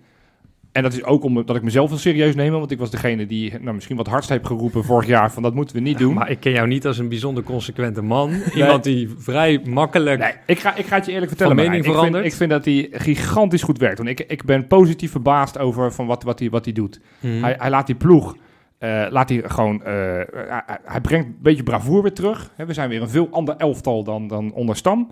[0.72, 2.52] En dat is ook omdat ik mezelf wel serieus neem.
[2.52, 5.54] Want ik was degene die nou, misschien wat hardst heeft geroepen vorig jaar van dat
[5.54, 6.14] moeten we niet doen.
[6.14, 8.30] Maar ik ken jou niet als een bijzonder consequente man.
[8.54, 10.20] Iemand die vrij makkelijk...
[10.20, 11.56] Nee, ik ga, ik ga het je eerlijk vertellen.
[11.56, 13.98] Mening ik, vind, ik vind dat hij gigantisch goed werkt.
[13.98, 17.00] Want ik, ik ben positief verbaasd over van wat, wat, hij, wat hij doet.
[17.20, 17.42] Hmm.
[17.42, 18.36] Hij, hij laat die ploeg,
[18.78, 19.92] eh, laat hij gewoon, eh,
[20.32, 22.52] hij, hij brengt een beetje bravoer weer terug.
[22.56, 25.10] We zijn weer een veel ander elftal dan, dan onder Stam.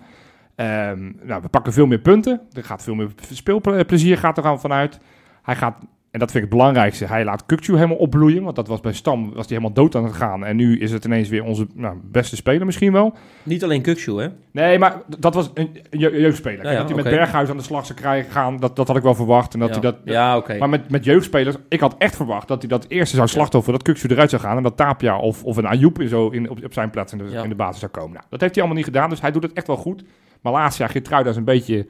[0.55, 2.41] Ehm, nou, we pakken veel meer punten.
[2.53, 4.99] Er gaat veel meer speelplezier gaat er aan vanuit.
[5.41, 5.75] Hij gaat,
[6.11, 8.43] en dat vind ik het belangrijkste, hij laat Kukcu helemaal opbloeien.
[8.43, 10.45] Want dat was bij Stam, was hij helemaal dood aan het gaan.
[10.45, 13.13] En nu is het ineens weer onze nou, beste speler misschien wel.
[13.43, 14.27] Niet alleen Kukshoe, hè?
[14.51, 16.71] Nee, maar dat was een je- jeugdspeler.
[16.71, 19.03] Ja, dat hij met Berghuis aan de slag zou krijgen gaan, dat, dat had ik
[19.03, 19.53] wel verwacht.
[19.53, 20.57] En dat ja, hij dat, ja oké.
[20.57, 23.87] Maar met, met jeugdspelers, ik had echt verwacht dat hij dat eerste zou slachtofferen, dat
[23.87, 26.63] Kuksu eruit zou gaan en dat Tapia of, of een Ayoub in zo in, op,
[26.63, 27.43] op zijn plaats in de, Ja.
[27.43, 28.11] in de basis zou komen.
[28.13, 30.03] Nou, dat heeft hij allemaal niet gedaan, dus hij doet het echt wel goed.
[30.41, 31.87] Maar laatst jaar, Geertruida is een beetje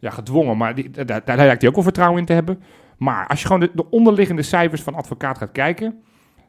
[0.00, 2.62] ja, gedwongen, maar die, daar, daar lijkt hij ook wel vertrouwen in te hebben.
[2.98, 6.00] Maar als je gewoon de, de onderliggende cijfers van advocaat gaat kijken,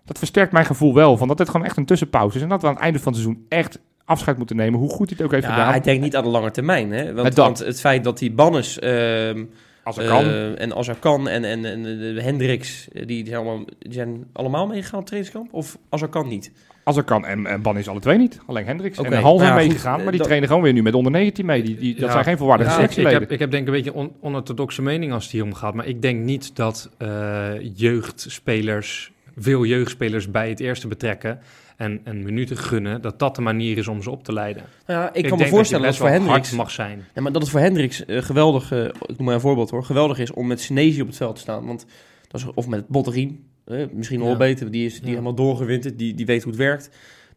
[0.05, 2.61] dat versterkt mijn gevoel wel van dat dit gewoon echt een tussenpauze is en dat
[2.61, 5.25] we aan het einde van het seizoen echt afscheid moeten nemen, hoe goed hij het
[5.25, 5.69] ook heeft Ja, gedaan.
[5.69, 7.13] hij denkt niet aan de lange termijn, hè?
[7.13, 9.43] Want, want het feit dat die Bannes ehm,
[9.83, 10.23] als het kan.
[10.25, 13.65] eh, en als er kan en, en, en de Hendricks, eh, die, die, zijn allemaal,
[13.79, 15.53] die zijn allemaal meegegaan op trainingskamp?
[15.53, 16.51] Of als er kan niet?
[16.91, 17.25] Als er kan.
[17.25, 18.39] En, en Ban is alle twee niet.
[18.45, 18.99] Alleen Hendricks.
[18.99, 20.93] Oké, En Hal zijn nou meegegaan, eh, maar die dat- trainen gewoon weer nu met
[20.93, 21.63] onder 19 mee.
[21.63, 22.11] Die, die, dat Ja.
[22.11, 24.81] zijn geen volwaardige Ja, ik, heb, ik heb denk ik een beetje een on- onorthodoxe
[24.81, 25.73] mening als het hier om gaat.
[25.73, 31.39] Maar ik denk niet dat eh, jeugdspelers, veel jeugdspelers bij het eerste betrekken
[31.77, 34.63] en, en minuten gunnen, dat dat de manier is om ze op te leiden.
[34.87, 36.47] Nou ja, ik, kan me voorstellen dat, je voor Hendricks...
[36.47, 37.05] hard mag zijn.
[37.13, 39.83] Ja, maar dat het voor Hendricks eh, geweldig, eh, ik noem maar een voorbeeld hoor,
[39.83, 41.65] geweldig is om met Senesi op het veld te staan.
[41.65, 41.85] Want
[42.27, 44.37] dat is, of met Botterien, eh, misschien nog Ja.
[44.37, 45.09] wel beter, die is die Ja.
[45.09, 46.89] helemaal doorgewinterd, die, die weet hoe het werkt.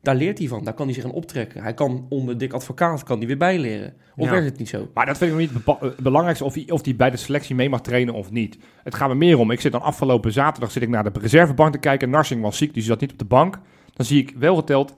[0.02, 1.62] Daar leert hij van, daar kan hij zich aan optrekken.
[1.62, 3.94] Hij kan onder dik advocaat, kan hij weer bijleren.
[4.16, 4.30] Of Ja.
[4.30, 4.88] werkt het niet zo?
[4.94, 7.54] Maar dat vind ik nog niet het belangrijkste of hij of die bij de selectie
[7.54, 8.58] mee mag trainen of niet.
[8.82, 9.50] Het gaat me meer om.
[9.50, 12.10] Ik zit dan afgelopen zaterdag zit ik naar de reservebank te kijken.
[12.10, 13.58] Narsing was ziek, dus hij zat niet op de bank.
[13.94, 14.96] Dan zie ik wel geteld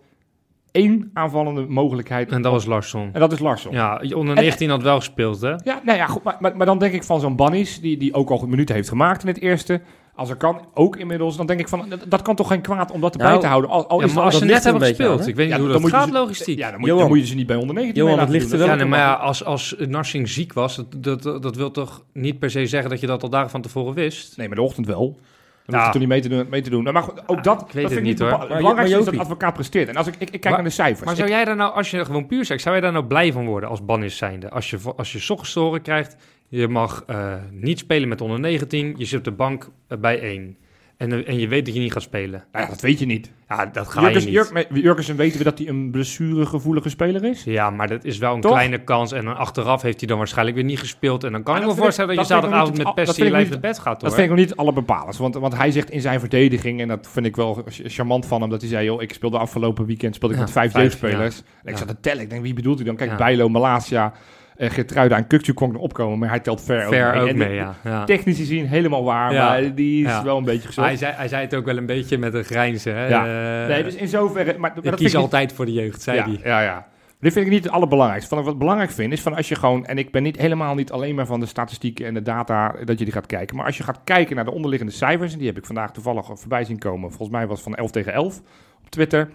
[0.71, 2.31] één aanvallende mogelijkheid.
[2.33, 3.11] En dat was Larsson.
[3.13, 3.73] En dat is Larsson.
[3.73, 5.49] Ja, onder 19 had wel gespeeld, hè?
[5.51, 8.15] Ja, nou ja, goed, maar, maar, maar dan denk ik van zo'n Bannis, die, die
[8.15, 9.81] ook al een minuten heeft gemaakt in het eerste.
[10.17, 11.37] Als er kan, ook inmiddels.
[11.37, 13.47] Dan denk ik van, dat, dat kan toch geen kwaad om dat erbij Nou, te
[13.47, 13.71] houden.
[13.71, 15.65] Al, al Ja, is maar als net hebben gespeeld, aan, ik weet niet Ja, hoe
[15.65, 16.59] dan dat moet je gaat, ze- logistiek.
[16.59, 16.99] Ja, dan moet, je, Johan.
[17.09, 18.67] dan moet je ze niet bij onder 19 Johan, mee het laten ligt er doen.
[18.67, 22.05] wel Ja, nee, maar ja, als, als Narsing ziek was, dat, dat, dat wil toch
[22.13, 24.37] niet per se zeggen dat je dat al dagen van tevoren wist?
[24.37, 25.19] Nee, maar de ochtend wel.
[25.67, 25.85] Dan Ja.
[25.85, 26.47] hoef je toch niet mee te doen.
[26.51, 26.83] Mee te doen.
[26.83, 28.49] Nou, maar goed, ook dat, ik weet dat het vind niet, bepa- hoor.
[28.49, 29.89] Het belangrijkste is dat advocaat presteert.
[29.89, 31.05] En als ik, ik, ik kijk Maar- naar de cijfers.
[31.07, 33.33] Maar zou jij daar nou, als je gewoon puur zegt, zou jij daar nou blij
[33.33, 34.51] van worden als Bannis zijnde?
[34.51, 36.17] Als je, als je krijgt,
[36.49, 40.21] je mag eh, niet spelen met onder 19, je zit op de bank eh, bij
[40.21, 40.57] 1.
[40.97, 42.45] En, eh, en je weet dat je niet gaat spelen.
[42.53, 43.31] Nou ja, dat weet je niet.
[43.49, 44.49] Ja, dat ga Jurkens, je niet.
[44.53, 47.45] Jurk, Jurkensen weten we dat hij een blessuregevoelige speler is.
[47.45, 48.53] Ja, maar dat is wel een Toch?
[48.53, 49.13] kleine kans.
[49.13, 51.25] En dan achteraf heeft hij dan waarschijnlijk weer niet gespeeld.
[51.25, 53.05] En dan kan Maar ik me dat voorstellen ik- dat je dat zaterdavond nog met
[53.05, 54.11] pest in je dat lijf naar bed gaat, Dat hoor.
[54.19, 55.17] vind ik nog niet allerbepalend.
[55.17, 58.51] Want, want hij zegt in zijn verdediging, en dat vind ik wel charmant van hem,
[58.51, 61.39] dat hij zei, joh, ik speelde afgelopen weekend speelde ik Ja, met vijf, jeugdspelers.
[61.39, 61.77] En ik Ja.
[61.77, 62.23] zat te tellen.
[62.23, 62.97] Ik denk, wie bedoelt hij dan?
[62.97, 63.17] Kijk, Ja.
[63.17, 64.13] Bijlo, Malasia,
[64.59, 67.31] uh, Gertruida en Kukcu kon opkomen, maar hij telt ver, Ver ook ook mee.
[67.31, 67.75] En mee, ja.
[67.85, 68.05] ja.
[68.05, 69.49] Technisch gezien helemaal waar, Ja.
[69.49, 70.25] maar die is Ja.
[70.25, 70.87] wel een beetje gezocht.
[70.87, 72.91] Hij, zei, hij zei het ook wel een beetje met een grijnze.
[72.91, 73.07] Hè?
[73.09, 73.63] Ja.
[73.63, 74.51] Eh, nee, dus in zoverre...
[74.53, 76.39] Maar, maar ik dat kies ik niet- altijd voor de jeugd, zei hij.
[76.45, 76.87] Ja, ja.
[77.21, 78.35] Dit vind ik niet het allerbelangrijkste.
[78.35, 80.75] Van, wat ik belangrijk vind is van als je gewoon, en ik ben niet helemaal
[80.75, 83.67] niet alleen maar van de statistieken en de data dat je die gaat kijken, maar
[83.67, 86.65] als je gaat kijken naar de onderliggende cijfers, en die heb ik vandaag toevallig voorbij
[86.65, 88.39] zien komen, volgens mij was het van 11 tegen 11
[88.85, 89.29] op Twitter,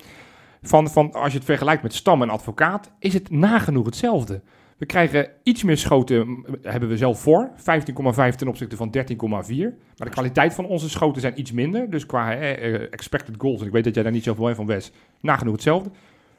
[0.62, 4.41] van, van als je het vergelijkt met stam en advocaat, is het nagenoeg hetzelfde.
[4.82, 7.50] We krijgen iets meer schoten, hebben we zelf voor.
[7.58, 9.04] 15,5 ten opzichte van 13,4.
[9.98, 11.89] Maar de kwaliteit van onze schoten zijn iets minder.
[11.89, 14.91] Dus qua eh, expected goals, en ik weet dat jij daar niet zoveel van Wes,
[15.20, 15.89] nagenoeg hetzelfde.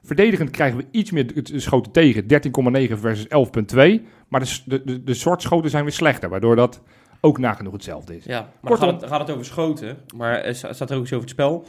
[0.02, 3.26] Verdedigend krijgen we iets meer schoten tegen, 13,9 versus
[4.00, 4.02] 11,2.
[4.28, 6.82] Maar de, de, de, soort schoten zijn weer slechter, waardoor dat
[7.20, 8.24] ook nagenoeg hetzelfde is.
[8.24, 11.12] Ja, maar Kortom- gaat, het, gaat het over schoten, maar sta- staat er ook iets
[11.12, 11.64] over het spel.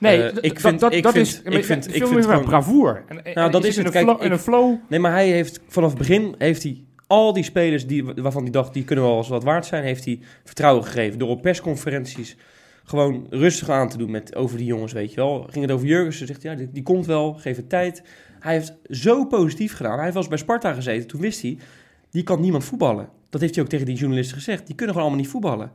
[0.00, 3.02] Nee, Eh, ik vind- dat, ik dat vind- is ik vind- ik vind gewoon- bravoer.
[3.08, 3.78] En, Nou, en dat is het.
[3.78, 4.74] In een, Kijk, flow, in ik- een flow.
[4.88, 8.50] Nee, maar hij heeft vanaf het begin heeft hij al die spelers die, waarvan hij
[8.50, 12.36] dacht die kunnen wel eens wat waard zijn, heeft hij vertrouwen gegeven door op persconferenties
[12.84, 15.46] gewoon rustig aan te doen met over die jongens, weet je wel.
[15.50, 18.02] Ging het over Jurgensen, zegt hij, ja, die, die komt wel, geef het tijd.
[18.40, 19.92] Hij heeft zo positief gedaan.
[19.94, 21.58] Hij heeft wel eens bij Sparta gezeten, toen wist hij,
[22.10, 23.08] die kan niemand voetballen.
[23.30, 24.66] Dat heeft hij ook tegen die journalisten gezegd.
[24.66, 25.72] Die kunnen gewoon allemaal niet voetballen.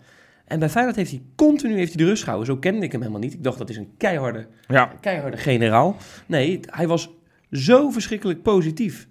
[0.47, 2.53] En bij Feyenoord heeft hij continu heeft hij de rust gehouden.
[2.53, 3.33] Zo kende ik hem helemaal niet.
[3.33, 5.97] Ik dacht, dat is een keiharde Ja, keiharde generaal.
[6.25, 7.09] Nee, hij was
[7.51, 9.07] zo verschrikkelijk positief.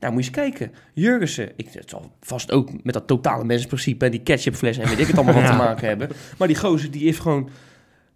[0.00, 0.72] Nou, moet je eens kijken.
[0.92, 4.04] Jurgensen, ik, het zal vast ook met dat totale mensprincipe...
[4.04, 6.08] en die ketchupfles en weet ik het allemaal wat te maken hebben.
[6.38, 7.50] Maar die gozer, die heeft gewoon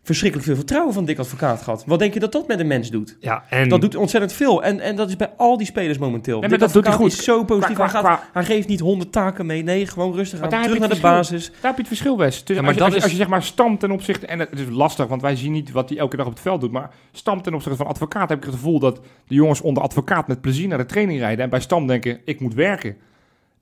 [0.05, 1.85] verschrikkelijk veel vertrouwen van Dick Advocaat gehad.
[1.87, 3.17] Wat denk je dat dat met een mens doet?
[3.21, 4.63] Ja, en Dat doet ontzettend veel.
[4.63, 6.41] En, en dat is bij al die spelers momenteel.
[6.41, 7.13] maar Dick dat doet hij goed.
[7.13, 7.75] is zo positief.
[7.77, 9.63] Qua- hij, qua- gaat, hij geeft niet honderd taken mee.
[9.63, 10.51] Nee, gewoon rustig Maar aan.
[10.55, 11.47] daar Terug heb naar je de het basis.
[11.51, 12.45] Daar heb je het verschil, Wes.
[12.45, 13.91] Dus Ja, maar als, je, dat als, je, is- als je zeg maar stam ten
[13.91, 14.27] opzichte...
[14.27, 16.61] En het is lastig, want wij zien niet wat hij elke dag op het veld
[16.61, 16.73] doet.
[16.73, 18.79] Maar stam ten opzichte van advocaat heb ik het gevoel...
[18.79, 21.45] dat de jongens onder advocaat met plezier naar de training rijden...
[21.45, 22.97] en bij stam denken, ik moet werken.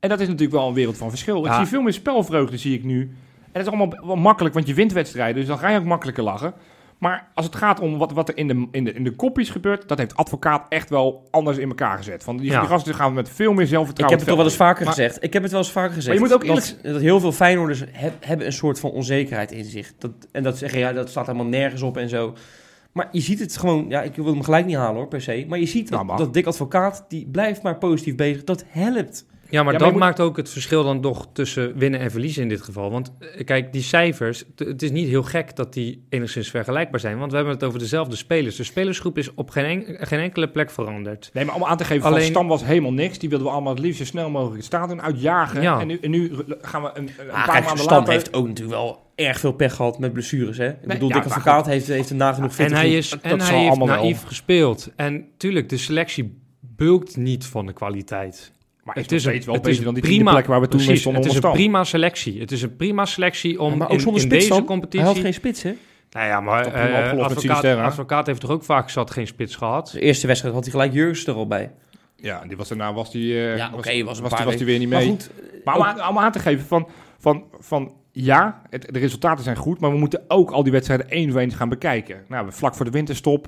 [0.00, 1.46] En dat is natuurlijk wel een wereld van verschil.
[1.46, 3.10] Ik zie veel meer spelvreugde, zie ik nu.
[3.52, 5.34] En dat is allemaal wel makkelijk, want je wint wedstrijden.
[5.36, 6.54] Dus dan ga je ook makkelijker lachen.
[6.98, 9.50] Maar als het gaat om wat, wat er in de, in, de, in de kopjes
[9.50, 9.88] gebeurt...
[9.88, 12.22] dat heeft advocaat echt wel anders in elkaar gezet.
[12.24, 12.60] Van die, Ja.
[12.60, 14.18] die gasten gaan met veel meer Ik zelfvertrouwen...
[14.18, 15.22] heb het toch wel eens vaker Maar- gezegd.
[15.24, 16.18] Ik heb het wel eens vaker gezegd.
[16.18, 19.52] Maar je moet ook dat, dat heel veel Feyenoorders heb- hebben een soort van onzekerheid
[19.52, 19.92] in zich.
[19.98, 22.34] Dat, en dat zeggen, ja, dat staat helemaal nergens op en zo.
[22.92, 25.44] Maar je ziet het gewoon, ja, ik wil hem gelijk niet halen hoor, per se.
[25.48, 26.18] Maar je ziet Nou, dat, mag.
[26.26, 28.44] dat Dick Advocaat, die blijft maar positief bezig.
[28.44, 29.26] Dat helpt.
[29.52, 32.10] Ja, maar Ja, maar dat moet- maakt ook het verschil dan toch tussen winnen en
[32.10, 32.90] verliezen in dit geval.
[32.90, 37.18] Want eh, kijk, die cijfers, het is niet heel gek dat die enigszins vergelijkbaar zijn.
[37.18, 38.56] Want we hebben het over dezelfde spelers.
[38.56, 41.30] De spelersgroep is op geen, en- geen enkele plek veranderd.
[41.32, 43.18] Nee, maar om aan te geven, Alleen- van Stam was helemaal niks.
[43.18, 45.62] Die wilden we allemaal het liefst zo snel mogelijk het stadion uitjagen.
[45.62, 45.80] Ja.
[45.80, 48.12] En, nu, en nu gaan we een, een Ah, paar kijk, maanden Stam later...
[48.12, 50.56] heeft ook natuurlijk wel erg veel pech gehad met blessures.
[50.58, 50.68] Hè?
[50.68, 52.66] Ik bedoel, ja, Dick Advocaat heeft, heeft een nagenoeg fit.
[52.66, 53.86] En hij, is, dat en zal hij heeft wel.
[53.86, 54.90] naïef gespeeld.
[54.96, 58.52] En tuurlijk, de selectie bulkt niet van de kwaliteit.
[58.82, 60.66] Maar Het is een- steeds wel het beter is dan die prima- plek waar we
[60.68, 62.40] toen mee Precies, stonden het is een prima selectie.
[62.40, 65.00] Het is een prima selectie om maar ook in, zonder in spits deze competitie...
[65.06, 65.72] Hij had geen spits, hè?
[66.10, 67.18] Nou ja, maar eh,
[67.82, 69.90] advocaat, heeft toch ook vaak zat geen spits gehad?
[69.92, 71.70] De eerste wedstrijd had hij gelijk Jurgens er al bij.
[72.16, 74.66] Ja, die was daarna was die, eh, Ja, oké, was was, was, die, was die
[74.66, 75.08] weer niet Maar mee.
[75.08, 75.30] goed,
[75.64, 79.56] Maar om aan, om aan te geven van, van, van ja, het, de resultaten zijn
[79.56, 82.24] goed, maar we moeten ook al die wedstrijden één voor één gaan bekijken.
[82.28, 83.46] Nou, we vlak voor de winterstop,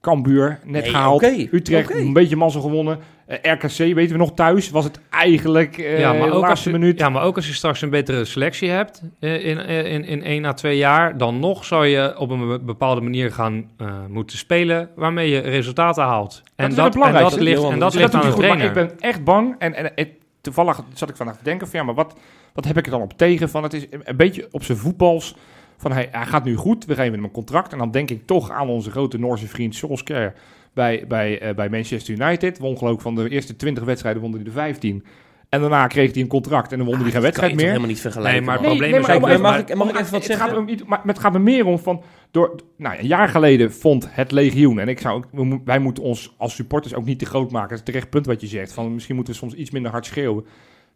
[0.00, 4.70] Cambuur net Nee, gehaald, Utrecht een beetje mazzel gewonnen, Eh, RKC weten we nog thuis,
[4.70, 6.98] was het eigenlijk eh ja, maar ook als je, minuut.
[6.98, 10.44] ja, maar ook als je straks een betere selectie hebt eh, in, in, in één
[10.44, 14.38] à twee jaar, dan nog zou je op een be- bepaalde manier gaan eh, moeten
[14.38, 16.42] spelen waarmee je resultaten haalt.
[16.56, 18.46] En is dat, en dat belangrijkste, ligt, en Dat Dat ligt doet aan de goed,
[18.46, 18.82] maar trainer.
[18.82, 20.08] ik ben echt bang en, en, en
[20.40, 22.14] toevallig zat ik vandaag te denken van ja, maar wat,
[22.54, 23.48] wat heb ik er dan op tegen?
[23.48, 25.34] Van het is een beetje op zijn voetbals.
[25.80, 27.72] Van hij, hij gaat nu goed, we geven hem een contract.
[27.72, 30.32] En dan denk ik toch aan onze grote Noorse vriend Solskjaer
[30.74, 32.58] bij, bij, eh, bij Manchester United.
[32.58, 35.04] Won geloof ik van de eerste 20 wedstrijden won hij de 15.
[35.48, 37.66] En daarna kreeg hij een contract en dan won hij geen dat wedstrijd kan je
[37.66, 37.82] toch meer.
[37.82, 38.36] helemaal niet vergelijken.
[38.38, 40.00] Nee, maar het probleem is maar ook- om Kijk, even- mag ik- mag om- ik
[40.00, 40.56] even wat het zeggen?
[40.56, 42.02] Gaat niet, maar het gaat er meer om van...
[42.30, 44.78] Door, nou, ja, een jaar geleden vond het legioen...
[44.78, 47.68] en ik zou ook, wij moeten ons als supporters ook niet te groot maken.
[47.68, 48.72] Dat is terecht punt wat je zegt.
[48.72, 50.44] Van, misschien moeten we soms iets minder hard schreeuwen.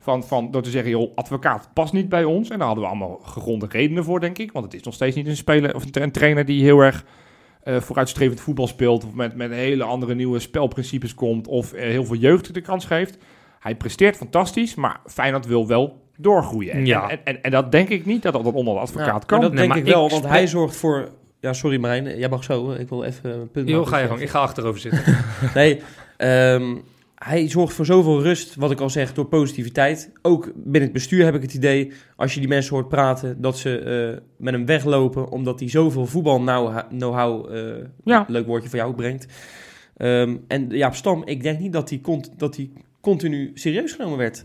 [0.02, 2.48] Van, van, door te zeggen, joh, advocaat past niet bij ons.
[2.50, 4.52] En daar hadden we allemaal gegronde redenen voor, denk ik.
[4.52, 6.80] Want het is nog steeds niet een speler of een tra- een trainer die heel
[6.80, 7.04] erg
[7.62, 9.04] eh, vooruitstrevend voetbal speelt.
[9.04, 11.46] Of met, met hele andere nieuwe spelprincipes komt.
[11.48, 13.18] Of eh, heel veel jeugd de kans geeft.
[13.60, 16.72] Hij presteert fantastisch, maar Feyenoord wil wel doorgroeien.
[16.72, 17.08] En, Ja.
[17.10, 19.40] en, en, en dat denk ik niet dat dat onder de advocaat maar kan.
[19.40, 21.08] dat Nee, denk maar ik wel, want hij zorgt voor...
[21.40, 22.72] Ja, sorry Marijn, jij mag zo.
[22.72, 23.92] Ik wil even een punt Heel maken.
[23.92, 25.02] ga je gang, ik ga achterover zitten.
[25.54, 25.80] Nee,
[26.16, 26.76] ehm,
[27.24, 30.10] hij zorgt voor zoveel rust, wat ik al zeg, door positiviteit.
[30.22, 33.58] Ook binnen het bestuur heb ik het idee, als je die mensen hoort praten, dat
[33.58, 38.24] ze eh, met hem weglopen, omdat hij zoveel voetbal-know-how, eh, Ja.
[38.28, 39.26] leuk woordje voor jou, brengt.
[39.96, 42.00] Ehm, en Jaap Stam, ik denk niet dat hij,
[42.36, 44.44] dat hij continu serieus genomen werd.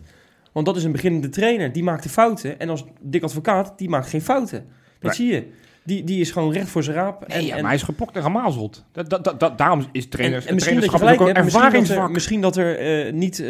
[0.53, 2.59] Want dat is een beginnende trainer, die maakte fouten.
[2.59, 4.65] En als dik advocaat, die maakt geen fouten.
[4.99, 5.27] Dat Nee.
[5.27, 5.47] zie je.
[5.83, 7.27] Die, die is gewoon recht voor zijn raap.
[7.27, 8.85] Nee, en, ja, en, maar hij is gepokt en gemazeld.
[8.91, 11.43] Dat, dat, dat, dat- daarom is trainers, en misschien dat je trainerschap gelijk ook een
[11.43, 12.11] Misschien dat er, ervaringsvak.
[12.13, 13.45] misschien dat er eh, niet eh,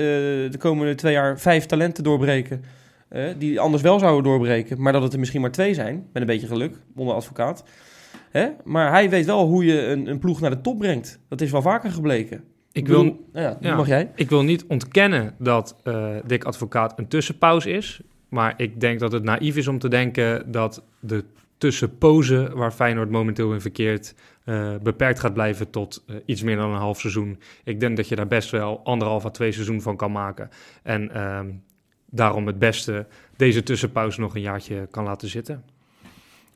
[0.52, 2.64] de komende twee jaar vijf talenten doorbreken.
[3.10, 4.82] eh, die anders wel zouden doorbreken.
[4.82, 5.96] Maar dat het er misschien maar twee zijn.
[6.14, 7.64] Met een beetje geluk, onder advocaat.
[8.32, 8.48] Hè?
[8.64, 11.20] Maar hij weet wel hoe je een, een ploeg naar de top brengt.
[11.30, 12.44] Dat is wel vaker gebleken.
[12.72, 14.12] Ik wil, nou ja, mag jij.
[14.16, 18.02] Ik wil niet ontkennen dat eh Dick Advocaat een tussenpauze is.
[18.30, 21.24] Maar ik denk dat het naïef is om te denken dat de
[21.58, 24.16] tussenpauze waar Feyenoord momenteel in verkeert...
[24.44, 27.40] eh, beperkt gaat blijven tot eh, iets meer dan een half seizoen.
[27.64, 30.50] Ik denk dat je daar best wel anderhalf à twee seizoen van kan maken.
[30.84, 31.52] En ehm,
[32.06, 35.64] daarom het beste deze tussenpauze nog een jaartje kan laten zitten.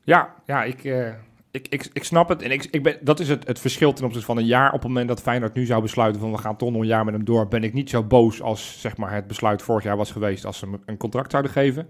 [0.04, 1.12] Ja, ja ik, eh,
[1.52, 2.42] ik, ik, ik snap het.
[2.42, 4.66] En ik, ik ben, dat is het, het verschil ten opzichte van een jaar.
[4.66, 7.04] Op het moment dat Feyenoord nu zou besluiten van we gaan toch nog een jaar
[7.04, 9.96] met hem door, ben ik niet zo boos als zeg maar, het besluit vorig jaar
[9.96, 11.88] was geweest als ze hem een contract zouden geven.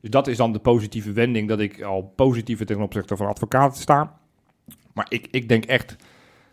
[0.00, 3.76] Dus dat is dan de positieve wending dat ik al positiever ten opzichte van advocaat
[3.76, 4.18] sta.
[4.92, 5.96] Maar ik, ik denk echt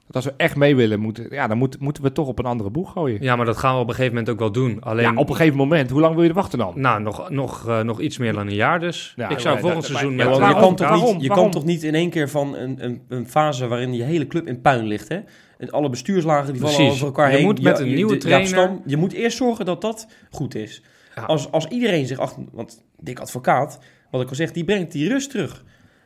[0.06, 2.46] dat als we echt mee willen, moeten, ja, dan moet, moeten we toch op een
[2.46, 3.22] andere boeg gooien.
[3.22, 4.82] Ja, maar dat gaan we op een gegeven moment ook wel doen.
[4.82, 5.89] Alleen, Ja, op een gegeven moment.
[5.89, 6.74] Hoe lang wil je er wachten dan?
[6.76, 9.13] Nou, nog, nog, eh, nog iets meer dan een jaar dus.
[9.15, 10.38] Ja, ik zou volgend seizoen maar- met...
[10.38, 11.44] Ja, je kan, toch niet, je Waarom?
[11.46, 14.48] kan toch niet in één keer van een, een, een fase waarin je hele club
[14.48, 15.08] in puin ligt.
[15.08, 15.20] Hè?
[15.58, 17.46] En alle bestuurslagen die vallen over elkaar Je heen.
[17.46, 20.56] moet met een je- nieuwe de- trainer- Stam, je moet eerst zorgen dat dat goed
[20.56, 20.84] is.
[21.15, 21.22] Ja.
[21.24, 22.44] Als, als iedereen zich achter...
[22.52, 23.80] Want Dick Advocaat,
[24.12, 25.63] wat ik al zeg, die brengt die rust terug.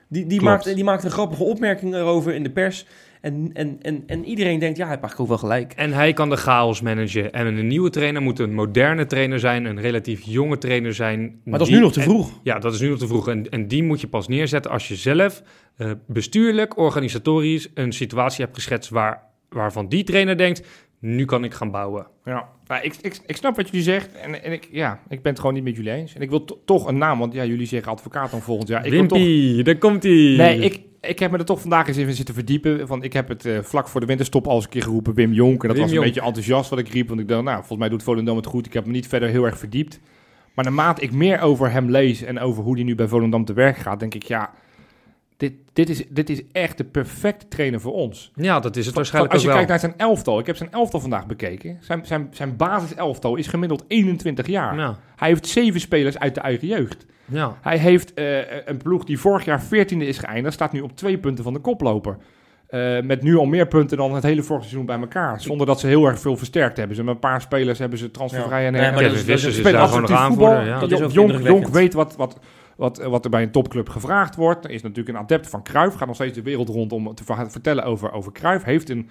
[0.09, 0.65] Die, die, Klopt.
[0.65, 2.85] maakt, die maakt een grappige opmerking erover in de pers.
[3.21, 5.73] En, en, en, en iedereen denkt, ja, hij heeft eigenlijk ook wel gelijk.
[5.73, 7.31] En hij kan de chaos managen.
[7.33, 11.19] En een nieuwe trainer moet een moderne trainer zijn, een relatief jonge trainer zijn.
[11.43, 12.39] Maar dat is Die- nu nog te en- vroeg.
[12.43, 13.27] ja, dat is nu nog te vroeg.
[13.27, 15.43] En, en die moet je pas neerzetten als je zelf
[15.77, 20.67] eh, bestuurlijk, organisatorisch een situatie hebt geschetst waar, waarvan die trainer denkt,
[20.99, 22.07] nu kan ik gaan bouwen.
[22.25, 24.15] Ja, nou, ik, ik, ik snap wat jullie zegt.
[24.15, 26.15] En, en ik, ja, ik ben het gewoon niet met jullie eens.
[26.15, 28.85] En ik wil to- toch een naam, want ja, jullie zeggen advocaat dan volgend jaar.
[28.85, 30.11] Ik wil toch, Wimpy, daar komt hij.
[30.37, 32.87] nee, ik, ik heb me er toch vandaag eens even zitten verdiepen.
[32.87, 35.33] Want ik heb het eh, vlak voor de winterstop al eens een keer geroepen, Wim
[35.33, 35.61] Jonk.
[35.61, 36.05] En dat Wim was een Jonk.
[36.13, 37.07] beetje enthousiast wat ik riep.
[37.07, 38.65] Want ik dacht, nou, volgens mij doet Volendam het goed.
[38.65, 39.99] Ik heb me niet verder heel erg verdiept.
[40.53, 43.53] Maar naarmate ik meer over hem lees en over hoe hij nu bij Volendam te
[43.53, 44.51] werk gaat, denk ik, ja,
[45.39, 48.31] dit, dit, is, dit is echt de perfecte trainer voor ons.
[48.35, 49.57] Ja, dat is het waarschijnlijk als je wel.
[49.57, 51.77] kijkt naar zijn elftal, ik heb zijn elftal vandaag bekeken.
[51.81, 54.75] Zijn, zijn, zijn basiselftal is gemiddeld 21 jaar.
[54.77, 57.05] Ja, Hij heeft zeven spelers uit de eigen jeugd.
[57.25, 57.57] ja.
[57.61, 61.17] Hij heeft eh, een ploeg die vorig jaar 14e is geëindigd, staat nu op twee
[61.17, 62.17] punten van de koploper.
[62.67, 65.41] Eh, met nu al meer punten dan het hele vorige seizoen bij elkaar.
[65.41, 66.95] Zonder dat ze heel erg veel versterkt hebben.
[66.95, 69.25] Ze hebben een paar spelers hebben ze transfervrij en Ja, maar en- dat Kevin is-
[69.25, 70.55] dat is- Vissers is spelen daar gewoon nog assertief aanvoerder.
[70.57, 70.73] voetbal.
[70.75, 70.79] Ja.
[70.87, 71.01] Dat is
[71.41, 72.39] ook Jonk, weet wat, wat,
[72.79, 74.69] wat, wat er bij een topclub gevraagd wordt.
[74.69, 75.95] Is natuurlijk een adept van Cruijff.
[75.95, 78.61] Gaat nog steeds de wereld rond om te ver- vertellen over, over.
[78.63, 79.09] Heeft een,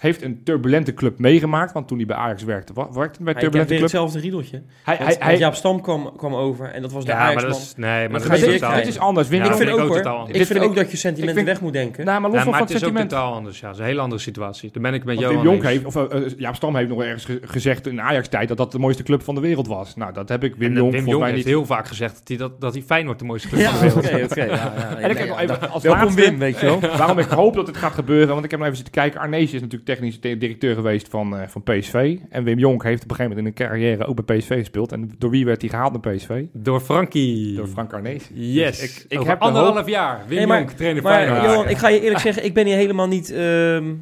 [0.00, 1.72] heeft een turbulente club meegemaakt.
[1.72, 3.80] Want toen hij bij Ajax werkte, werkte hij bij Hij heeft turbulente weer club.
[3.80, 4.62] hetzelfde riedeltje.
[4.84, 7.42] Hij, Want, hij, hij, Jaap Stam kwam, kwam over en dat was de Ja, maar
[7.46, 7.74] dat is...
[7.76, 9.28] Nee, maar Dat dat is dit is anders.
[9.28, 11.46] Wim Ja, ik vind ook ook hoor, totaal ik vind ook dat je sentimenten vind-
[11.48, 12.04] weg moet denken.
[12.04, 13.10] Nou, maar los Ja, van maar van het is ook sentiment.
[13.10, 13.60] totaal anders.
[13.60, 14.70] Ja, het is een hele andere situatie.
[14.72, 15.72] Daar ben ik met Want jou Jonk eens.
[15.72, 18.78] heeft, of uh, Jaap Stam heeft nog ergens ge- gezegd in Ajax-tijd dat dat de
[18.78, 19.96] mooiste club van de wereld was.
[19.96, 21.54] Nou, dat heb ik Wim eh, Wim volgens Jong mij heeft niet.
[21.54, 24.30] heel vaak gezegd dat hij, dat, dat hij Feyenoord de mooiste club van de wereld
[24.30, 24.44] oké.
[24.44, 26.80] ja, ja, En ik heb ja, nog even als Welkom Wim, weet je wel.
[26.98, 29.20] Waarom ik hoop dat het gaat gebeuren, want ik heb nog even zitten kijken.
[29.20, 32.16] Arnees is natuurlijk technisch di- directeur geweest van, eh, van PSV.
[32.30, 34.92] En Wim Jonk heeft op een gegeven moment in een carrière ook bij PSV gespeeld.
[34.92, 36.44] En door wie werd hij gehaald naar PSV?
[36.52, 37.54] Door Frankie.
[37.56, 38.30] Door Frank Arnees.
[38.32, 38.80] Yes.
[38.80, 40.24] Dus ik- ik Over heb de anderhalf jaar.
[40.28, 41.42] Wim maar- Jonk, trainer Maar Feyenoord.
[41.44, 43.94] Johan, ik ga je eerlijk zeggen, ik ben hier helemaal niet ehm,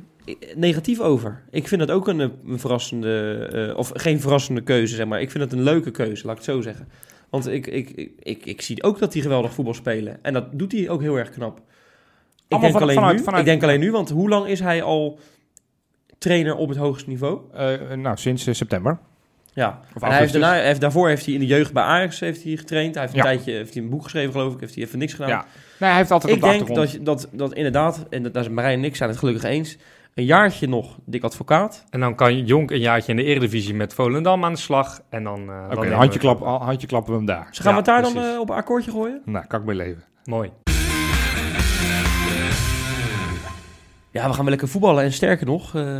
[0.54, 1.42] negatief over.
[1.50, 3.34] Ik vind het ook een, eh, een verrassende,
[3.70, 5.20] eh, of geen verrassende keuze, zeg maar.
[5.20, 6.88] Ik vind het een leuke keuze, laat ik het zo zeggen.
[7.30, 10.18] Want ik, ik, ik, ik, ik zie ook dat hij geweldig voetbal spelen.
[10.22, 11.60] En dat doet hij ook heel erg knap.
[12.48, 14.60] Ik denk, van- alleen vanuit- nu, vanuit- ik denk alleen nu, want hoe lang is
[14.60, 15.18] hij al
[16.18, 17.40] trainer op het hoogste niveau?
[17.54, 18.98] Eh, nou, sinds eh, september.
[19.52, 21.82] Ja, Of en hij heeft daarna, hij heeft, daarvoor heeft hij in de jeugd bij
[21.82, 22.94] Ajax heeft hij getraind.
[22.94, 23.24] Hij heeft een Ja.
[23.30, 24.60] tijdje heeft hij een boek geschreven, geloof ik.
[24.60, 25.28] Heeft hij even niks gedaan.
[25.28, 25.44] Ja.
[25.78, 28.34] Nee, hij heeft altijd Ik op de denk dat, je- dat, dat inderdaad, en dat-
[28.34, 29.76] daar zijn Marijn en ik zijn het gelukkig eens,
[30.14, 31.84] een jaartje nog dik advocaat.
[31.90, 35.00] En dan kan Jonk een jaartje in de Eredivisie met Volendam aan de slag.
[35.10, 35.40] En dan...
[35.40, 37.46] eh, dan Oké, we handje, klap, handje klappen we hem daar.
[37.48, 38.38] Dus gaan Ja, we het daar dan precies.
[38.38, 39.22] op een akkoordje gooien?
[39.24, 40.02] Nou, kan ik mee leven.
[40.24, 40.50] Mooi.
[44.10, 45.98] Ja, we gaan wel lekker voetballen en sterker nog, eh,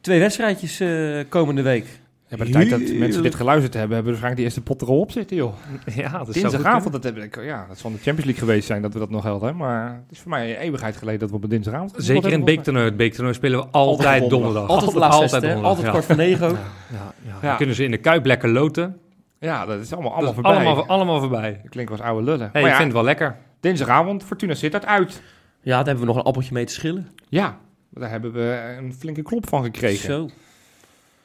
[0.00, 1.86] twee wedstrijdjes eh, komende week.
[2.28, 4.80] Ja, bij de tijd dat mensen dit geluisterd hebben, hebben we waarschijnlijk die eerste pot
[4.80, 5.54] er al op zitten, joh.
[5.94, 8.82] Ja, dat is Dinsdagavond, dat, heb ik, ja, dat zal de Champions League geweest zijn
[8.82, 9.56] dat we dat nog hadden.
[9.56, 12.14] Maar het is voor mij een eeuwigheid geleden dat we op een dinsdagavond Zeker in
[12.14, 12.84] het hebben beektoernooi.
[12.84, 14.68] Het beektoernooi spelen we altijd, Altijd donderdag.
[14.68, 15.92] Altijd, de laatste altijd donderdag, Altijd ja.
[15.92, 16.56] kwart voor negen ook.
[16.56, 17.32] Ja, ja, ja.
[17.40, 17.48] Ja.
[17.48, 18.96] Dan kunnen ze in de Kuip lekker loten.
[19.38, 20.66] Ja, dat is allemaal, Dat allemaal is voorbij.
[20.66, 21.58] allemaal, allemaal voorbij.
[21.62, 22.48] Dat klinkt als oude lullen.
[22.52, 23.36] Hey, maar ik vind het wel lekker.
[23.60, 25.22] dinsdagavond, Fortuna zit dat uit.
[25.62, 27.08] Ja, daar hebben we nog een appeltje mee te schillen.
[27.28, 30.06] Ja, daar hebben we een flinke klop van gekregen.
[30.06, 30.30] Zo.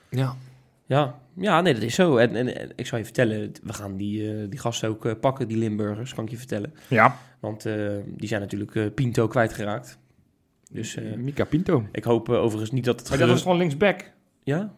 [0.09, 0.35] Ja.
[0.85, 1.19] Ja.
[1.33, 2.17] ja, nee, dat is zo.
[2.17, 5.13] En, en, en ik zal je vertellen, we gaan die, eh, die gasten ook eh,
[5.19, 6.73] pakken, die Limburgers, kan ik je vertellen.
[6.87, 9.97] Ja, Want eh, die zijn natuurlijk Pinto kwijtgeraakt.
[10.71, 11.85] Dus Mika Pinto.
[11.91, 13.09] ik hoop overigens niet dat het...
[13.09, 14.11] Maar dat was gewoon linksback.
[14.43, 14.73] Ja?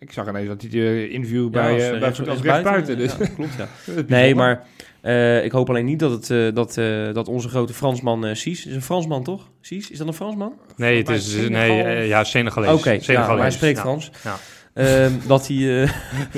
[0.00, 2.98] Ik zag ineens dat hij de interview Ja, bij, als, eh, bij rechts- als rechtsbuiten.
[2.98, 3.16] Dus.
[3.16, 3.66] Ja, klopt, ja.
[3.86, 4.62] Dat is Nee, maar
[5.00, 8.34] eh, ik hoop alleen niet dat, het, eh, dat, eh, dat onze grote Fransman eh
[8.34, 8.66] Cies...
[8.66, 9.48] is een Fransman, toch?
[9.60, 10.52] Cies, is dat een Fransman?
[10.76, 11.30] Nee, het is...
[11.32, 11.76] Senegal.
[11.76, 12.70] Nee, ja, Senegalees.
[12.72, 13.82] Oké, ja, maar hij spreekt Ja.
[13.82, 14.10] Frans.
[14.24, 14.36] Ja.
[14.74, 15.90] Ehm, dat, hij, eh,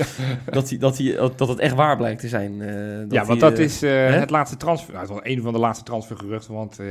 [0.57, 2.61] dat, hij, dat, hij, dat het echt waar blijkt te zijn.
[2.63, 4.93] eh, dat ja, want hij, dat is eh, het laatste transfer.
[4.93, 6.55] Nou, het was een van de laatste transfergeruchten.
[6.55, 6.87] Want eh,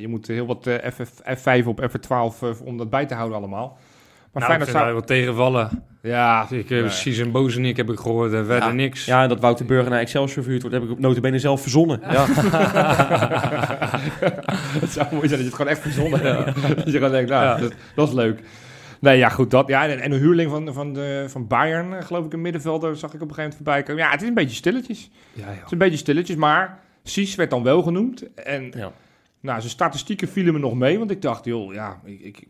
[0.00, 2.08] je moet heel wat FF, F5 op F12
[2.42, 3.78] eh, om dat bij te houden allemaal.
[4.32, 4.92] Maar Nou, Feyenoord zou...
[4.92, 5.82] wel tegenvallen.
[6.02, 8.32] Ja, Ik heb precies een boze ik heb ik gehoord.
[8.32, 8.74] Er verder Ja.
[8.74, 9.04] niks.
[9.04, 12.00] Ja, en dat Wouter Burger naar Excelsior verhuurd wordt, heb ik op notabene zelf verzonnen.
[12.10, 12.26] Ja.
[14.80, 16.62] het zou mooi zijn dat je het gewoon echt verzonnen hebt.
[16.76, 17.56] dat je gewoon denkt, nou, Ja.
[17.56, 18.40] dat, dat is leuk.
[19.00, 19.50] Nee, ja, goed.
[19.50, 22.40] Dat, ja, en, en een huurling van, van, de, van Bayern, eh, geloof ik, een
[22.40, 24.02] middenvelder, zag ik op een gegeven moment voorbij komen.
[24.02, 25.10] Ja, het is een beetje stilletjes.
[25.32, 28.34] Ja, Het is een beetje stilletjes, maar Cies werd dan wel genoemd.
[28.34, 28.92] En Ja.
[29.40, 32.20] nou, zijn statistieken vielen me nog mee, want ik dacht, joh, ja, ik...
[32.20, 32.42] ik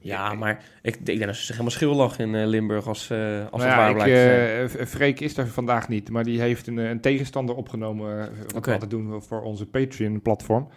[0.00, 3.10] ja, maar ik, ik denk dat ze zich helemaal schil lag in eh, Limburg als,
[3.10, 3.18] eh,
[3.50, 6.24] als nou het ja, waar ik, blijkt te eh, Freek is er vandaag niet, maar
[6.24, 8.18] die heeft een, een tegenstander opgenomen.
[8.18, 8.66] Wat Oké.
[8.66, 10.68] we altijd doen voor onze Patreon-platform.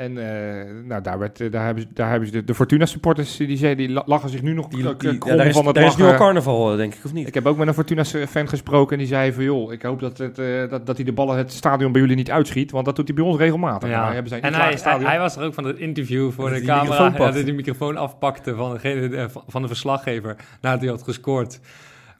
[0.00, 3.36] En eh, nou, daar, werd, eh, daar hebben ze, daar hebben ze de, de Fortuna-supporters,
[3.36, 5.74] die, die, die la- lachen zich nu nog Die, die- ja, daar is, van het
[5.74, 7.26] daar is nu al carnaval, denk ik, of niet?
[7.28, 9.44] Ik heb ook met een Fortuna-fan gesproken en die zei van...
[9.44, 12.16] joh, ik hoop dat, het, eh, dat, dat hij de ballen het stadion bij jullie
[12.16, 12.70] niet uitschiet...
[12.70, 13.88] want dat doet hij bij ons regelmatig.
[13.88, 14.12] Ja.
[14.12, 16.50] Hebben zij En niet hij, klaar hij, hij was er ook van het interview voor
[16.50, 17.18] Dat de hij die camera.
[17.24, 21.60] dat hij de microfoon afpakte van, degene, van- van de verslaggever nadat hij had gescoord.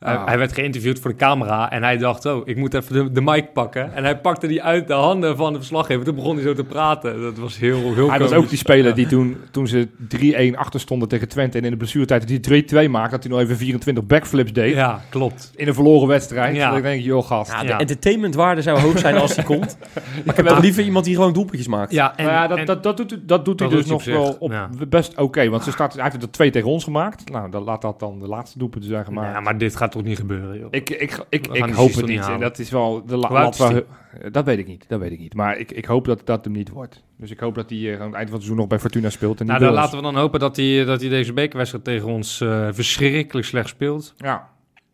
[0.01, 0.27] Hij- Ah.
[0.27, 3.21] hij werd geïnterviewd voor de camera en hij dacht, oh, ik moet even de, de
[3.21, 3.95] mic pakken.
[3.95, 6.05] En hij pakte die uit de handen van de verslaggever.
[6.05, 7.21] Toen begon hij zo te praten.
[7.21, 8.95] Dat was heel, heel Hij was ook die speler Ja.
[8.95, 11.59] die toen, toen ze 3-1 achter stonden tegen Twente...
[11.59, 13.11] en in de blessuretijd die 3-2 maakte...
[13.11, 14.75] dat hij nog even 24 backflips deed...
[14.75, 15.53] Ja, klopt.
[15.57, 16.57] in een verloren wedstrijd.
[16.57, 16.77] Ja.
[16.77, 17.53] Ik denk, joh, gast.
[17.53, 17.79] Ja, de Ja.
[17.79, 19.77] entertainmentwaarde zou hoog zijn als hij komt.
[20.25, 21.93] Maar ik heb wel liever iemand die gewoon doelpuntjes maakt.
[21.93, 24.05] Ja, en, nou ja, dat, en- dat, dat doet, dat doet hij dus doet nog
[24.05, 24.69] wel op ja.
[24.89, 25.49] best oké.
[25.49, 27.31] want ze staat, hij heeft er twee tegen ons gemaakt.
[27.31, 29.33] Nou, dan laat dat dan de laatste doelpunten zijn gemaakt.
[29.35, 30.69] ja, maar dit gaat toch niet gebeuren, joh.
[30.71, 32.17] Ik, ik, ik, ik hoop het niet.
[32.19, 32.41] En halen?
[32.41, 33.83] dat is wel de la- Hoe oud lat is
[34.21, 34.85] waar- Dat weet ik niet.
[34.89, 35.35] Dat weet ik niet.
[35.35, 37.03] Maar ik, ik hoop dat dat hem niet wordt.
[37.17, 39.11] Dus ik hoop dat hij eh, aan het eind van het seizoen nog bij Fortuna
[39.11, 39.41] speelt.
[39.41, 42.09] En nou, niet dan laten we dan hopen dat hij, dat hij deze bekerwedstrijd tegen
[42.09, 44.15] ons eh, verschrikkelijk slecht speelt.
[44.17, 44.49] Ja.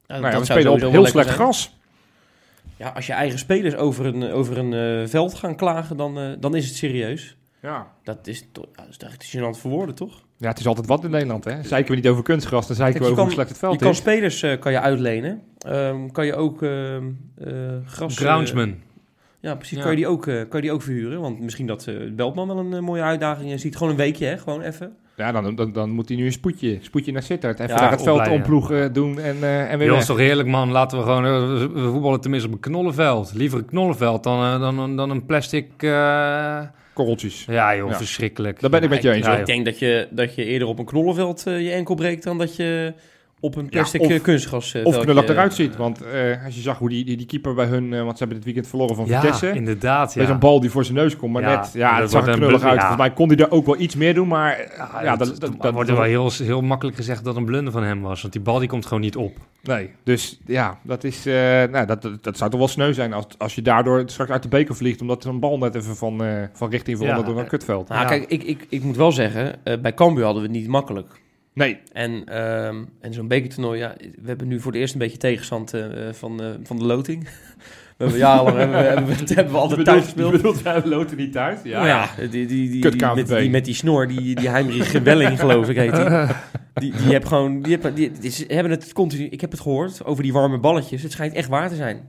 [0.07, 1.38] Nou ja, we spelen op heel slecht zijn.
[1.38, 1.74] gras.
[2.76, 4.72] Ja, als je eigen spelers over een, over een
[5.03, 7.36] eh, veld gaan klagen, dan, eh, dan is het serieus.
[7.62, 7.86] Ja.
[8.03, 10.24] Dat is, toch, ja, dat is echt gênant voor woorden, toch?
[10.37, 11.45] Ja, het is altijd wat in Nederland.
[11.45, 11.62] Hè?
[11.62, 13.59] Zeiken we niet over kunstgras, dan zeiken Kijk, we je over hoe kan- slecht het
[13.61, 13.97] Je veld kan is.
[13.97, 15.43] spelers eh, kan je uitlenen.
[15.59, 17.05] Ehm, kan je ook ehm,
[17.39, 17.53] eh,
[17.87, 18.16] gras...
[18.16, 18.74] eh, Groundsman.
[19.41, 19.76] Ja, precies.
[19.76, 19.82] Ja.
[19.82, 21.20] Kan, je die ook, eh, kan je die ook verhuren?
[21.20, 23.76] Want misschien dat eh Beltman wel een mooie uitdaging ziet.
[23.76, 24.39] Gewoon een weekje, hè?
[24.39, 24.93] Gewoon even.
[25.16, 27.61] Ja, dan, dan, dan moet hij nu een spoedje, spoedje naar Sittard.
[27.61, 30.70] Even Ja, daar het veld omploegen doen en, eh en weer is toch heerlijk, man.
[30.70, 31.22] Laten we gewoon...
[31.72, 33.32] we- voetballen tenminste op een knollenveld.
[33.34, 35.82] Liever een knollenveld dan, dan, dan, dan een plastic...
[36.97, 37.44] Korreltjes.
[37.49, 37.97] Ja, joh, Ja.
[37.97, 38.61] verschrikkelijk.
[38.61, 39.26] Dat ben ik met je eens.
[39.26, 42.38] Ik denk dat je, dat je eerder op een knollenveld eh, je enkel breekt dan
[42.38, 42.92] dat je
[43.47, 45.76] op een plastic of- eh, kunstgras eh, Of knullig eh, eruit ziet.
[45.76, 47.88] Want eh, als je zag hoe die, die, die keeper bij hun...
[47.90, 49.51] want ze hebben dit weekend verloren van Ja, Vitesse.
[49.53, 50.32] inderdaad, Met ja.
[50.32, 51.32] een bal die voor zijn neus komt.
[51.32, 52.80] Maar Ja, net, ja, dat het zag wordt er een knullig blunder, uit.
[52.80, 52.86] ja.
[52.86, 54.28] Volgens mij kon hij er ook wel iets meer doen.
[54.28, 57.36] Maar ja, Ja, dat, dat, dat, dat dat- wordt wel heel, heel makkelijk gezegd dat
[57.36, 58.20] een blunder van hem was.
[58.20, 59.36] Want die bal die komt gewoon niet op.
[59.62, 61.26] Nee, dus ja, dat is...
[61.26, 61.34] eh,
[61.70, 64.42] nou, dat, dat, dat zou toch wel sneu zijn als, als je daardoor straks uit
[64.42, 65.01] de beker vliegt...
[65.01, 67.32] omdat er een bal net even van, eh, van richting verandert Ja.
[67.32, 67.88] door een kutveld.
[67.88, 68.07] Nou, Ja.
[68.09, 71.07] kijk, ik, ik, ik moet wel zeggen, eh, bij Cambuur hadden we het niet makkelijk.
[71.57, 75.16] Nee, En, ehm, en zo'n bekertoernooi, ja, we hebben nu voor het eerst een beetje
[75.18, 77.22] tegenstand eh, van, eh, van de loting.
[77.96, 80.30] we hebben jarenlang hebben, we- hebben, we- hebben we altijd thuis gespeeld.
[80.30, 81.59] Je bedoelt, wij loten niet thuis?
[81.64, 81.76] Ja.
[81.76, 84.48] Nou ja, die, die, die, die, Kut die, met, die met die snor, die, die
[84.48, 86.04] Heinrich Welling geloof ik heet die.
[86.74, 88.12] Die, die heb gewoon, die, heb, die,
[88.48, 91.02] hebben het continu, ik heb het gehoord over die warme balletjes.
[91.02, 92.00] Het schijnt echt waar te zijn.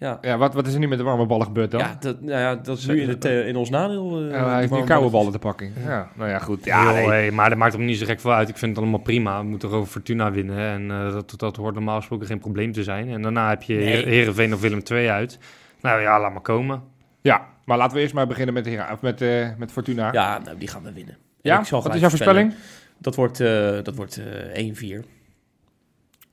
[0.00, 1.80] Ja, Ja, wat, wat is er nu met de warme ballen gebeurd dan?
[1.80, 4.16] ja, dat, nou ja, dat is nu in, het, eh, in ons nadeel.
[4.16, 5.72] eh, Ja, die hij heeft nu koude ballen te pakken.
[5.84, 6.64] Ja, nou ja, goed.
[6.64, 7.06] Ja, Ja, nee.
[7.06, 8.48] hey, maar dat maakt hem niet zo gek veel uit.
[8.48, 9.38] Ik vind het allemaal prima.
[9.40, 10.58] We moeten over Fortuna winnen.
[10.58, 13.08] En eh, dat, dat hoort normaal gesproken geen probleem te zijn.
[13.08, 14.04] En daarna heb je Nee.
[14.06, 15.38] Heerenveen of Willem II uit.
[15.80, 16.82] Nou ja, laat maar komen.
[17.20, 20.12] ja, maar laten we eerst maar beginnen met, Hera- of met, eh, met Fortuna.
[20.12, 21.16] Ja, nou, die gaan we winnen.
[21.40, 21.58] Ja?
[21.60, 22.54] Ik zal Wat is jouw voorspelling?
[22.98, 24.20] Dat wordt, eh, dat wordt
[24.54, 25.04] eh 1-4.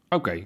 [0.09, 0.43] Oké,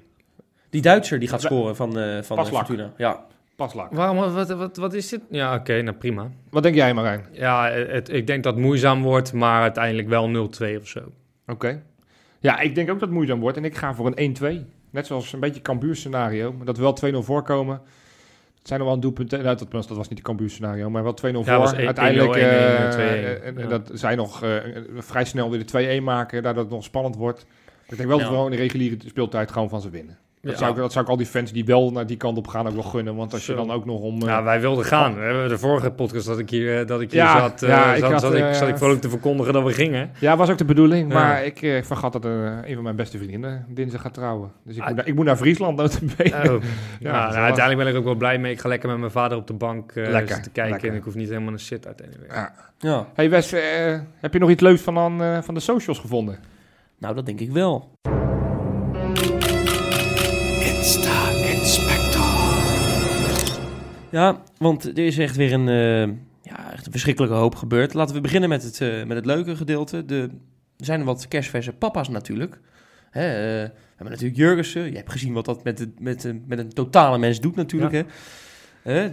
[0.72, 2.66] Die Duitser die gaat scoren van, eh van eh, Paslak.
[2.66, 2.92] Fortuna.
[2.98, 3.26] Ja.
[3.56, 3.92] pas lak.
[3.94, 5.22] Waarom, wat, wat, wat is dit?
[5.30, 6.30] Ja, oké, nou prima.
[6.50, 7.26] Wat denk jij Marijn?
[7.32, 11.00] Ja, het, ik denk dat het moeizaam wordt, maar uiteindelijk wel 0-2 of zo.
[11.48, 11.84] Oké.
[12.40, 14.66] Ja, ik denk ook dat het moeizaam wordt en ik ga voor een 1-2.
[14.90, 17.82] Net zoals een beetje Cambuur scenario, maar dat we wel 2-0 voorkomen.
[18.58, 19.32] Het zijn nog wel een doelpunt.
[19.32, 21.58] Nou, dat, dat was niet de Cambuur scenario, maar wel 2-0 Ja, voor.
[21.58, 22.98] was 1-0, Uiteindelijk 1-1, eh, 2-1.
[23.00, 23.68] eh, en Ja.
[23.68, 24.56] dat zij nog eh,
[24.98, 27.46] vrij snel weer de 2-1 maken, daardoor het nog spannend wordt.
[27.88, 30.18] Ik denk wel dat we gewoon in de reguliere speeltijd gewoon van ze winnen.
[30.42, 30.58] Dat, Ja.
[30.58, 32.68] zou ik, dat zou ik al die fans die wel naar die kant op gaan
[32.68, 33.16] ook wel gunnen.
[33.16, 34.22] Want als je dan ook nog om...
[34.22, 35.16] eh, Ja, wij wilden gaan.
[35.16, 37.70] We hebben de vorige podcast dat ik hier, eh, dat ik hier Ja, zat, eh,
[37.70, 40.12] ja, ik zat, had, zat, ik, eh, zat ik vrolijk te verkondigen dat we gingen.
[40.20, 41.08] Ja, was ook de bedoeling.
[41.14, 41.20] Ja.
[41.20, 44.52] Maar ik eh, vergat dat een van mijn beste vriendinnen dinsdag gaat trouwen.
[44.64, 44.88] Dus ik, Ah.
[44.88, 45.78] moet, naar, ik moet naar Friesland.
[45.78, 46.50] notabene.
[46.52, 46.64] Oh.
[47.00, 48.52] Ja, ja, dat is nou, uiteindelijk ben ik ook wel blij mee.
[48.52, 50.72] Ik ga lekker met mijn vader op de bank eh, Lekker, zitten kijken.
[50.72, 50.90] lekker.
[50.90, 52.28] En ik hoef niet helemaal een shit uit anyway.
[52.38, 52.54] Ja.
[52.80, 53.08] ja.
[53.14, 53.62] Hey Wes, eh,
[54.20, 56.38] heb je nog iets leuks van, eh, van de socials gevonden?
[57.00, 57.90] Nou, dat denk ik wel.
[64.12, 67.94] Ja, want er is echt weer een, eh, ja, echt een verschrikkelijke hoop gebeurd.
[67.94, 70.06] Laten we beginnen met het, eh, met het leuke gedeelte.
[70.06, 70.30] De,
[70.78, 72.60] er zijn wat kerstverse papa's natuurlijk.
[73.10, 74.90] Hè, eh, we hebben natuurlijk Jurgensen.
[74.90, 78.06] Je hebt gezien wat dat met, de, met, de, met een totale mens doet natuurlijk.
[78.82, 79.10] Hè.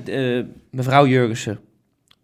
[0.70, 1.59] Mevrouw Jurgensen,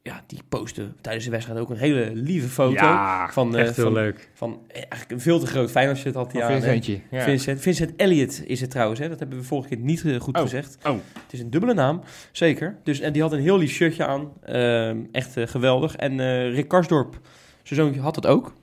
[0.06, 2.72] ja, die postte tijdens de wedstrijd ook een hele lieve foto.
[2.72, 4.30] Ja, van, eh, Echt heel van, leuk.
[4.34, 6.50] van eh, eigenlijk een veel te groot Feyenoord shirt had hij aan.
[6.52, 6.60] hè.
[6.60, 7.00] Vincentje.
[7.10, 7.22] Ja.
[7.22, 9.08] Vincent, Vincent Elliott is het trouwens, hè?
[9.08, 10.42] dat hebben we vorige keer niet eh, goed Oh.
[10.42, 10.78] gezegd.
[10.86, 10.92] Oh.
[11.22, 12.00] Het is een dubbele naam,
[12.32, 12.76] zeker.
[12.82, 15.96] Dus, en die had een heel lief shirtje aan, Ehm, echt geweldig.
[15.96, 17.20] En eh, Rick Karsdorp,
[17.62, 18.54] zijn zoontje, had dat ook.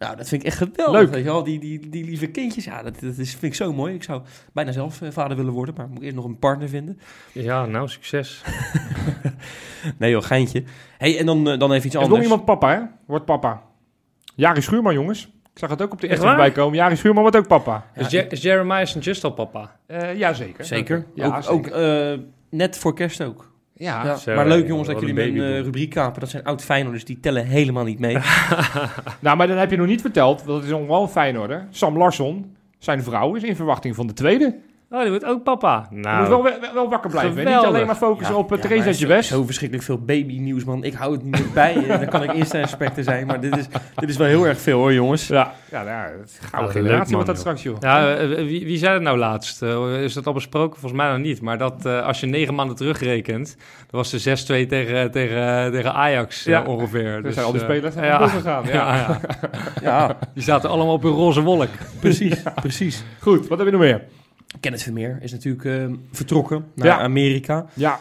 [0.00, 1.00] Nou, dat vind ik echt geweldig.
[1.00, 1.10] Leuk.
[1.10, 1.42] Weet je wel?
[1.44, 3.94] Die, die, die lieve kindjes, ja, dat, dat is, vind ik zo mooi.
[3.94, 4.22] Ik zou
[4.52, 7.00] bijna zelf eh, vader willen worden, maar moet ik eerst nog een partner vinden.
[7.32, 8.42] Ja, nou, succes.
[9.98, 10.62] Nee joh, geintje.
[10.98, 12.10] hey, en dan, eh, dan even iets Er is anders.
[12.10, 12.80] nog iemand papa, hè?
[13.06, 13.62] Wordt papa.
[14.34, 15.24] Jari Schuurman, jongens.
[15.24, 16.76] Ik zag het ook op de Echt voorbij komen.
[16.76, 17.86] Jari Schuurman wordt ook papa.
[17.94, 19.04] Ja, is, Je- is Jeremiah St.
[19.04, 19.76] Just al papa?
[19.86, 20.64] Eh ja, zeker.
[20.64, 21.06] Zeker.
[21.14, 21.52] Ja, ook zeker.
[21.52, 23.49] ook eh, net voor kerst ook.
[23.80, 24.04] Ja.
[24.04, 26.20] Ja, zo, maar leuk ja, jongens dat jullie een mijn eh, rubriek kapen.
[26.20, 28.18] Dat zijn oud Feyenoorders, die tellen helemaal niet mee.
[29.20, 31.64] Nou, maar dan heb je nog niet verteld, dat is nog wel fijn hoor.
[31.70, 34.58] Sam Larsson, zijn vrouw, is in verwachting van de tweede.
[34.92, 35.86] Oh, die wordt ook papa.
[35.90, 37.36] Je Nou, moet wel, wel, wel wakker blijven.
[37.46, 37.54] hè?
[37.56, 39.26] Niet alleen maar focussen op uh, Ja, Theresa Jewes.
[39.28, 40.84] Zo, zo verschrikkelijk veel babynieuws, man.
[40.84, 41.74] Ik hou het niet meer bij.
[41.88, 43.26] Eh, Dan kan ik eerst inspector zijn.
[43.26, 45.26] Maar dit is, dit is wel heel erg veel, hoor, jongens.
[45.26, 47.54] Ja, ja, nou ja, het gouden Ja, generatie wordt man, dat joh.
[47.56, 47.76] straks, joh.
[47.80, 49.62] Ja, eh, wie, wie zei het nou laatst?
[49.62, 50.80] Eh, is dat al besproken?
[50.80, 51.40] Volgens mij nog niet.
[51.40, 53.56] Maar dat eh, als je negen maanden terugrekent,
[53.90, 54.18] dan was de
[54.64, 56.62] 6-2 tegen, tegen, tegen Ajax eh, Ja.
[56.66, 57.06] ongeveer.
[57.06, 58.18] Er Dus, zijn al die eh, spelers ja.
[58.18, 58.64] boven gegaan.
[58.66, 58.72] Ja.
[58.80, 59.20] Ja, ja.
[59.82, 61.68] Ja, Die zaten allemaal op een roze wolk.
[62.00, 62.42] precies.
[62.54, 63.04] precies.
[63.20, 64.02] Goed, wat heb je nog meer?
[64.60, 66.98] Kenneth Vermeer is natuurlijk eh, vertrokken naar Ja.
[67.00, 67.66] Amerika.
[67.74, 68.00] Ja,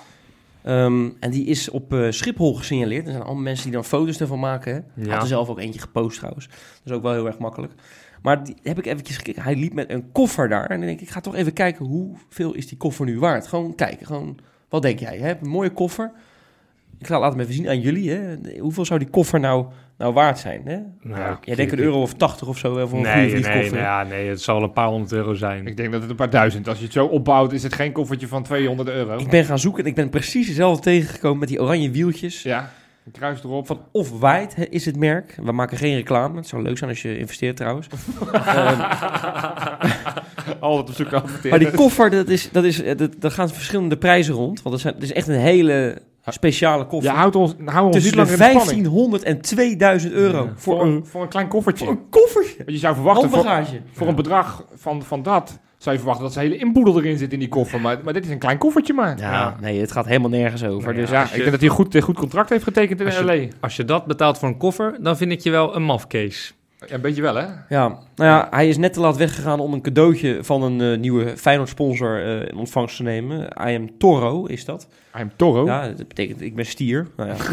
[0.62, 3.06] Ehm, en die is op eh, Schiphol gesignaleerd.
[3.06, 4.74] Er zijn allemaal mensen die dan foto's ervan maken.
[4.74, 4.80] Hè.
[4.94, 5.12] Hij Ja.
[5.14, 6.48] had er zelf ook eentje gepost trouwens.
[6.48, 7.74] Dat is ook wel heel erg makkelijk.
[8.22, 9.42] Maar die heb ik eventjes gekeken.
[9.44, 10.64] Hij liep met een koffer daar.
[10.70, 13.48] En dan denk ik, ik ga toch even kijken hoeveel is die koffer nu waard.
[13.48, 14.06] Gewoon kijken.
[14.06, 14.38] Gewoon,
[14.70, 15.18] wat denk jij?
[15.18, 15.30] Hè?
[15.42, 16.12] Een mooie koffer.
[17.00, 18.10] ik ga laat hem even zien aan jullie.
[18.12, 18.36] Hè.
[18.60, 19.66] Hoeveel zou die koffer nou,
[20.00, 20.62] nou waard zijn?
[20.66, 20.78] Hè?
[21.02, 23.80] Nou, Jij denkt een euro of 80 of zo voor een nee, goede nee, nee,
[23.82, 25.68] ja, nee, het zal een paar honderd euro zijn.
[25.68, 26.68] Ik denk dat het een paar duizend.
[26.68, 29.18] Als je het zo opbouwt, is het geen koffertje van 200 euro.
[29.18, 32.44] Ik ben gaan zoeken en ik ben precies hetzelfde tegengekomen met die oranje wieltjes.
[32.44, 32.72] Ja,
[33.06, 33.68] een kruis erop.
[33.68, 35.38] Van Off-White hè, is het merk.
[35.42, 36.38] We maken geen reclame.
[36.38, 37.88] Het zou leuk zijn als je investeert trouwens.
[38.34, 38.82] Ehm,
[40.60, 41.50] Altijd op zoek naar adverteren.
[41.50, 44.62] maar die koffer, dat is, dat is, dat, daar gaan verschillende prijzen rond.
[44.62, 47.12] Want het, zijn, het is echt een hele speciale koffer.
[47.12, 48.66] Je houdt ons, hou ons niet Tussen langer in de spanning.
[48.66, 50.44] 1500 en 2000 euro.
[50.44, 50.52] Ja.
[50.56, 51.86] Voor, Voor een, voor een klein koffertje.
[51.86, 52.58] voor een koffertje.
[52.58, 53.46] Want je zou verwachten, voor,
[53.92, 55.60] voor een bedrag van, van dat...
[55.78, 57.82] zou je verwachten dat ze hele inboedel erin zit in die koffer.
[57.82, 59.18] Maar, maar dit is een klein koffertje maar.
[59.18, 59.56] Ja, Ja.
[59.62, 60.94] nee, het gaat helemaal nergens over.
[60.94, 63.18] Dus Ja, ik je- denk dat hij een goed, goed contract heeft getekend in Als
[63.18, 63.48] je- L.A.
[63.60, 66.52] Als je dat betaalt voor een koffer, dan vind ik je wel een mafcase.
[66.88, 67.46] Ja, een beetje wel, hè?
[67.70, 70.98] Ja, nou ja, hij is net te laat weggegaan om een cadeautje van een eh,
[71.00, 73.40] nieuwe Feyenoord-sponsor eh, in ontvangst te nemen.
[73.68, 74.88] I am Toro is dat.
[75.20, 75.66] I'm Toro.
[75.66, 77.08] Ja, dat betekent ik ben stier.
[77.18, 77.36] Nou ja,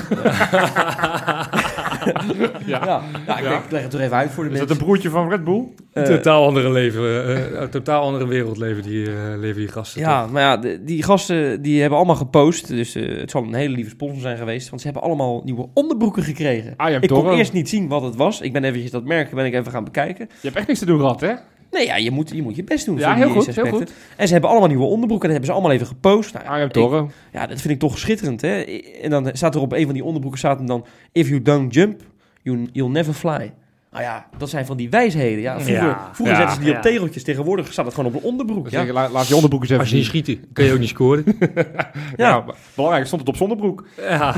[2.66, 2.84] Ja.
[2.84, 3.02] ja.
[3.26, 3.48] ja, ik, Ja.
[3.50, 4.84] denk, ik leg het toch even uit voor de Is dat mensen.
[4.84, 5.64] een broertje van Red Bull?
[5.92, 10.00] Eh, totaal andere leven, eh, een totaal andere wereld leven die, eh, leven die gasten.
[10.00, 10.32] ja, toch?
[10.32, 12.68] maar ja, de- die gasten die hebben allemaal gepost.
[12.68, 14.68] Dus het zal een hele lieve sponsor zijn geweest.
[14.68, 16.70] Want ze hebben allemaal nieuwe onderbroeken gekregen.
[16.72, 18.40] I am Ik kon eerst niet zien wat het was.
[18.40, 20.26] Ik ben eventjes dat merk ben ik even gaan bekijken.
[20.30, 21.32] Je hebt echt niks te doen gehad, hè?
[21.76, 23.64] Nee, ja, je moet je, moet je best doen Ja, voor die heel goed, heel
[23.64, 23.94] aspecten.
[24.16, 25.28] En ze hebben allemaal nieuwe onderbroeken.
[25.28, 26.34] En dat hebben ze allemaal even gepost.
[26.34, 27.10] Nou, ja, ik-.
[27.32, 28.60] Ja, dat vind ik toch schitterend, hè?
[29.02, 30.86] En dan staat er op een van die onderbroeken staat dan...
[31.12, 32.00] If you don't jump,
[32.42, 33.52] you, you'll never fly.
[33.90, 35.40] Nou ja, dat zijn van die wijsheden.
[35.42, 37.22] Ja, vroeger Ja, vroeger ja, zetten ze die op tegeltjes.
[37.22, 38.68] Tegenwoordig staat het gewoon op een onderbroek.
[38.68, 40.22] Ja, la- laat je onderbroek eens even Als je niet zien.
[40.24, 41.24] schiet, kun je ook niet scoren.
[42.16, 43.86] Ja, belangrijk stond het op zonnebroek.
[43.96, 44.34] ja.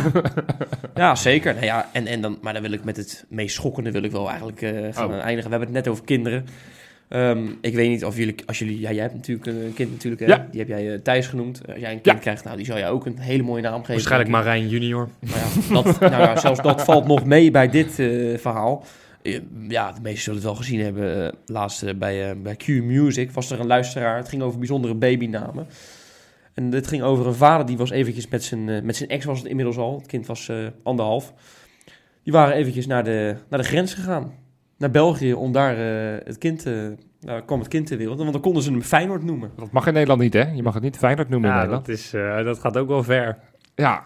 [0.95, 1.53] ja, zeker.
[1.55, 4.11] Nou ja, en, en dan, maar dan wil ik met het meest schokkende wil ik
[4.11, 5.19] wel eigenlijk eh, gaan Oh.
[5.19, 5.51] eindigen.
[5.51, 6.47] We hebben het net over kinderen.
[7.09, 10.27] Ehm, ik weet niet of jullie, als jullie, ja, jij hebt natuurlijk een kind natuurlijk?
[10.27, 10.47] Ja.
[10.51, 11.61] die heb jij eh, Thijs genoemd.
[11.69, 12.23] Als jij een kind Ja.
[12.23, 13.93] krijgt, nou, die zou jij ook een hele mooie naam geven.
[13.93, 14.31] Waarschijnlijk.
[14.31, 15.09] Marijn junior.
[15.21, 18.85] Nou ja, dat, nou ja, zelfs dat valt nog mee bij dit eh, verhaal.
[19.23, 21.27] Eh, ja, de meesten zullen het wel gezien hebben.
[21.27, 24.17] eh, laatst bij, bij Q Music was er een luisteraar.
[24.17, 25.67] Het ging over bijzondere babynamen.
[26.55, 29.39] En dit ging over een vader die was eventjes met zijn, met zijn ex was
[29.39, 29.99] het inmiddels al.
[29.99, 30.51] Het kind was
[30.83, 31.33] anderhalf.
[32.23, 34.33] Die waren eventjes naar de, naar de grens gegaan.
[34.79, 36.67] Naar België om daar eh, het kind...
[36.67, 36.75] eh
[37.21, 38.19] nou, kwam het kind ter wereld.
[38.19, 39.51] Want dan konden ze hem Feyenoord noemen.
[39.57, 40.51] Dat mag in Nederland niet, hè?
[40.53, 41.87] Je mag het niet Feyenoord noemen in Ja, Nederland.
[41.87, 43.39] dat, is, eh, dat gaat ook wel ver.
[43.75, 44.03] Ja.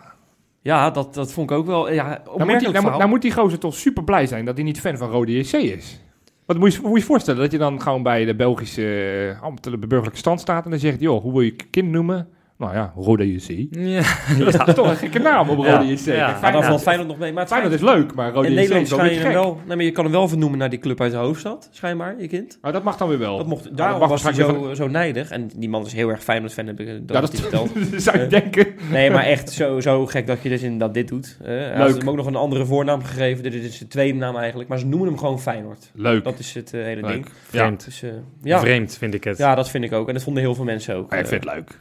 [0.60, 1.92] Ja, dat, dat vond ik ook wel...
[1.92, 4.64] Ja, Nou moet, die, nou, nou moet die gozer toch super blij zijn dat hij
[4.64, 6.00] niet fan van Rode JC is.
[6.46, 9.86] Wat moet je moet je voorstellen dat je dan gewoon bij de Belgische uh, ambtelijke
[9.86, 12.28] burgerlijke stand staat en dan zegt, joh, hoe wil je je kind noemen?
[12.62, 13.66] Nou ja, Rode JC.
[13.70, 14.02] Ja,
[14.52, 15.56] Dat is toch een gekke naam op.
[15.58, 15.98] Rode JC.
[15.98, 16.14] Ja.
[16.14, 17.32] Ja, dan Feyenoord, valt Feyenoord nog mee.
[17.32, 19.32] Maar het Feyenoord is leuk, maar Rode JC is wel schijn je gek.
[19.32, 19.60] wel...
[19.66, 22.28] Nee, maar je kan hem wel vernoemen naar die club uit de hoofdstad, schijnbaar, je
[22.28, 22.58] kind.
[22.60, 23.36] Maar dat mag dan weer wel.
[23.36, 25.30] Dat mocht, dat daarom mag was hij zo, zo nijdig.
[25.30, 27.70] En die man is heel erg Feyenoord-fan, heb ik dat, Ja, dat dat verteld.
[28.02, 28.66] zou je Eh, denken.
[28.90, 31.38] Nee, maar echt zo, zo gek dat je dus inderdaad dit doet.
[31.42, 31.98] Hij had Leuk.
[31.98, 33.42] hem ook nog een andere voornaam gegeven.
[33.42, 34.68] Dit is de tweede naam eigenlijk.
[34.68, 35.90] Maar ze noemen hem gewoon Feyenoord.
[35.94, 36.24] Leuk.
[36.24, 37.10] Dat is het eh, hele Leuk.
[37.12, 37.26] ding.
[37.42, 37.84] vreemd.
[37.84, 38.10] Dus, eh,
[38.42, 38.60] ja.
[38.60, 39.38] Vreemd vind ik het.
[39.38, 40.08] ja, dat vind ik ook.
[40.08, 41.12] En dat vonden heel veel mensen ook.
[41.14, 41.78] Ik vind het leuk.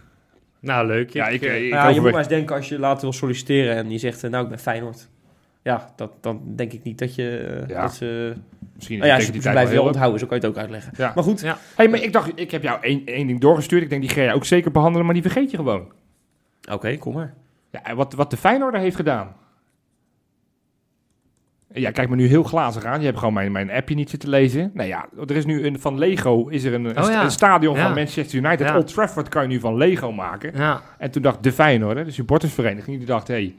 [0.62, 1.09] Nou, leuk.
[1.09, 3.14] Ja, ik, eh, ik, nou ja, je moet maar eens denken als je later wil
[3.14, 5.09] solliciteren en je zegt, eh, nou, ik ben Feyenoord.
[5.64, 7.38] Ja, dat, dan denk ik niet dat je...
[7.62, 7.82] eh, Ja.
[7.82, 8.34] Dat ze,
[8.76, 10.93] Misschien nou ja, die ze tijd blijven wel onthouden, zo kan je het ook uitleggen.
[10.97, 11.12] Ja.
[11.16, 11.57] Maar goed, Ja.
[11.76, 13.84] Hey, maar ik dacht, ik heb jou één, één ding doorgestuurd.
[13.84, 15.91] Ik denk, die ga je ook zeker behandelen, maar die vergeet je gewoon.
[16.72, 17.34] oké, kom maar.
[17.72, 19.36] Ja, en wat, wat de Feyenoorder heeft gedaan.
[21.74, 22.99] Ja, kijk me nu heel glazig aan.
[22.99, 24.72] Je hebt gewoon mijn, mijn appje niet zitten lezen.
[24.74, 27.24] Nou ja, er is nu een, van Lego is er een, een, Oh ja.
[27.24, 27.84] een stadion Ja.
[27.86, 28.67] van Manchester United.
[28.67, 28.78] Ja.
[28.78, 30.53] Old Trafford kan je nu van Lego maken.
[30.97, 33.55] En toen dacht de Feyenoord, de supportersvereniging, die dacht, hé, hey,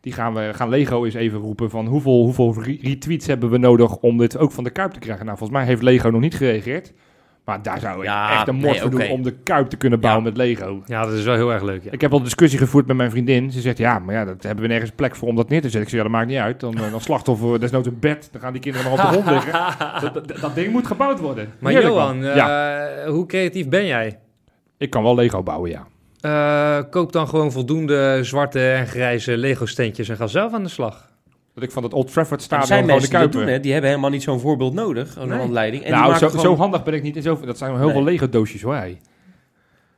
[0.00, 3.58] die gaan we gaan Lego eens even roepen van hoeveel, hoeveel re- retweets hebben we
[3.58, 5.24] nodig om dit ook van de Kuip te krijgen.
[5.24, 6.92] Nou, volgens mij heeft Lego nog niet gereageerd.
[7.44, 9.76] Maar daar zou ik Ja, echt een nee, mord voor doen om de Kuip te
[9.76, 10.28] kunnen bouwen Ja.
[10.30, 10.82] met Lego.
[10.86, 11.84] ja, dat is wel heel erg leuk.
[11.84, 11.90] Ja.
[11.90, 13.50] Ik heb al een discussie gevoerd met mijn vriendin.
[13.50, 15.68] Ze zegt, ja, maar ja, dat hebben we nergens plek voor om dat neer te
[15.68, 15.82] zetten.
[15.82, 16.60] Ik zeg, ja, dat maakt niet uit.
[16.60, 18.28] Dan, eh, dan slachtoffer, desnoods een bed.
[18.32, 19.52] Dan gaan die kinderen maar op de grond liggen.
[20.00, 21.52] Dat, dat, dat ding moet gebouwd worden.
[21.58, 24.18] Maar Heerlijk, Johan, eh, hoe creatief ben jij?
[24.78, 25.86] ik kan wel Lego bouwen, ja.
[26.20, 31.12] Eh, koop dan gewoon voldoende zwarte en grijze Lego-steentjes en ga zelf aan de slag.
[31.54, 33.32] Dat ik van het Old Trafford stadion zijn gewoon de die dat Kuip...
[33.32, 33.60] doen, hè.
[33.60, 35.38] Die hebben helemaal niet zo'n voorbeeld nodig, een Nee.
[35.38, 35.82] handleiding.
[35.84, 37.16] En die nou, zo, gewoon- zo handig ben ik niet.
[37.16, 37.96] En zo, dat zijn wel heel Nee.
[37.96, 38.74] veel Lego doosjes hoor.
[38.74, 39.00] hey.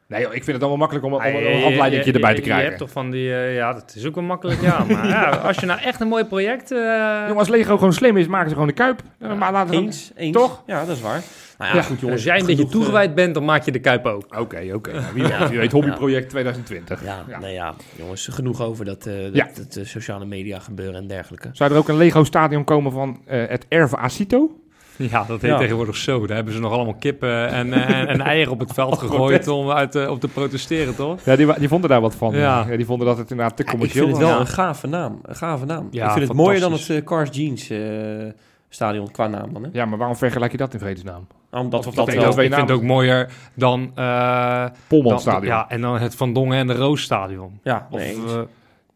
[0.09, 2.13] Nee joh, ik vind het allemaal makkelijk om, om, Ah, je- een je- handleiding je-
[2.13, 2.67] erbij je- te Je krijgen.
[2.69, 3.35] hebt toch van die...
[3.35, 4.85] eh, ja, dat is ook wel makkelijk, ja.
[4.85, 6.71] Maar ja, als je nou echt een mooi project...
[6.73, 9.03] eh, Jongen, als Lego gewoon slim is, maken ze gewoon de Kuip.
[9.21, 10.37] En maar laten dan- Eens, eens.
[10.37, 10.63] Toch?
[10.67, 11.23] Ja, dat is waar.
[11.59, 12.13] Nou ja, Ja, goed jongens.
[12.13, 14.25] als jij een beetje eh, toegewijd bent, dan maak je de kuip ook.
[14.39, 14.93] Oké, oké.
[14.93, 17.05] Nou, Wie weet, wie weet hobbyproject 2020.
[17.05, 17.39] Ja, Ja.
[17.39, 19.49] nee ja, jongens, genoeg over dat, eh dat, Ja.
[19.55, 21.49] dat, eh, sociale media gebeuren en dergelijke.
[21.53, 24.51] Zou er ook een Lego stadion komen van eh, het Erve Acito?
[25.11, 25.59] Ja, dat heet Ja.
[25.59, 26.27] tegenwoordig zo.
[26.27, 29.49] Daar hebben ze nog allemaal kippen en, eh, en, en eieren op het veld gegooid
[29.49, 31.21] om uit, eh, op te protesteren, toch?
[31.25, 32.35] Ja, die, die vonden daar wat van.
[32.35, 32.67] Ja.
[32.69, 32.77] Ja.
[32.77, 34.35] die vonden dat het inderdaad te Ja, ik commercieel vind het was.
[34.35, 34.47] wel Ja.
[34.51, 35.19] een gave naam.
[35.23, 35.89] Een gave naam.
[35.91, 37.79] Ja, ik vind het mooier dan het eh, Cars Jeans eh,
[38.69, 39.63] stadion qua naam dan.
[39.63, 39.69] Hè?
[39.73, 41.27] Ja, maar waarom vergelijk je dat in vredesnaam?
[41.51, 42.25] Omdat Of dat dat wel...
[42.33, 43.91] ik ik vind het ook mooier dan...
[43.95, 45.47] eh, Polman dan- Stadion.
[45.47, 47.59] Ja, en dan het Van Dongen en de Roosstadion.
[47.63, 48.17] Ja, Of, nee,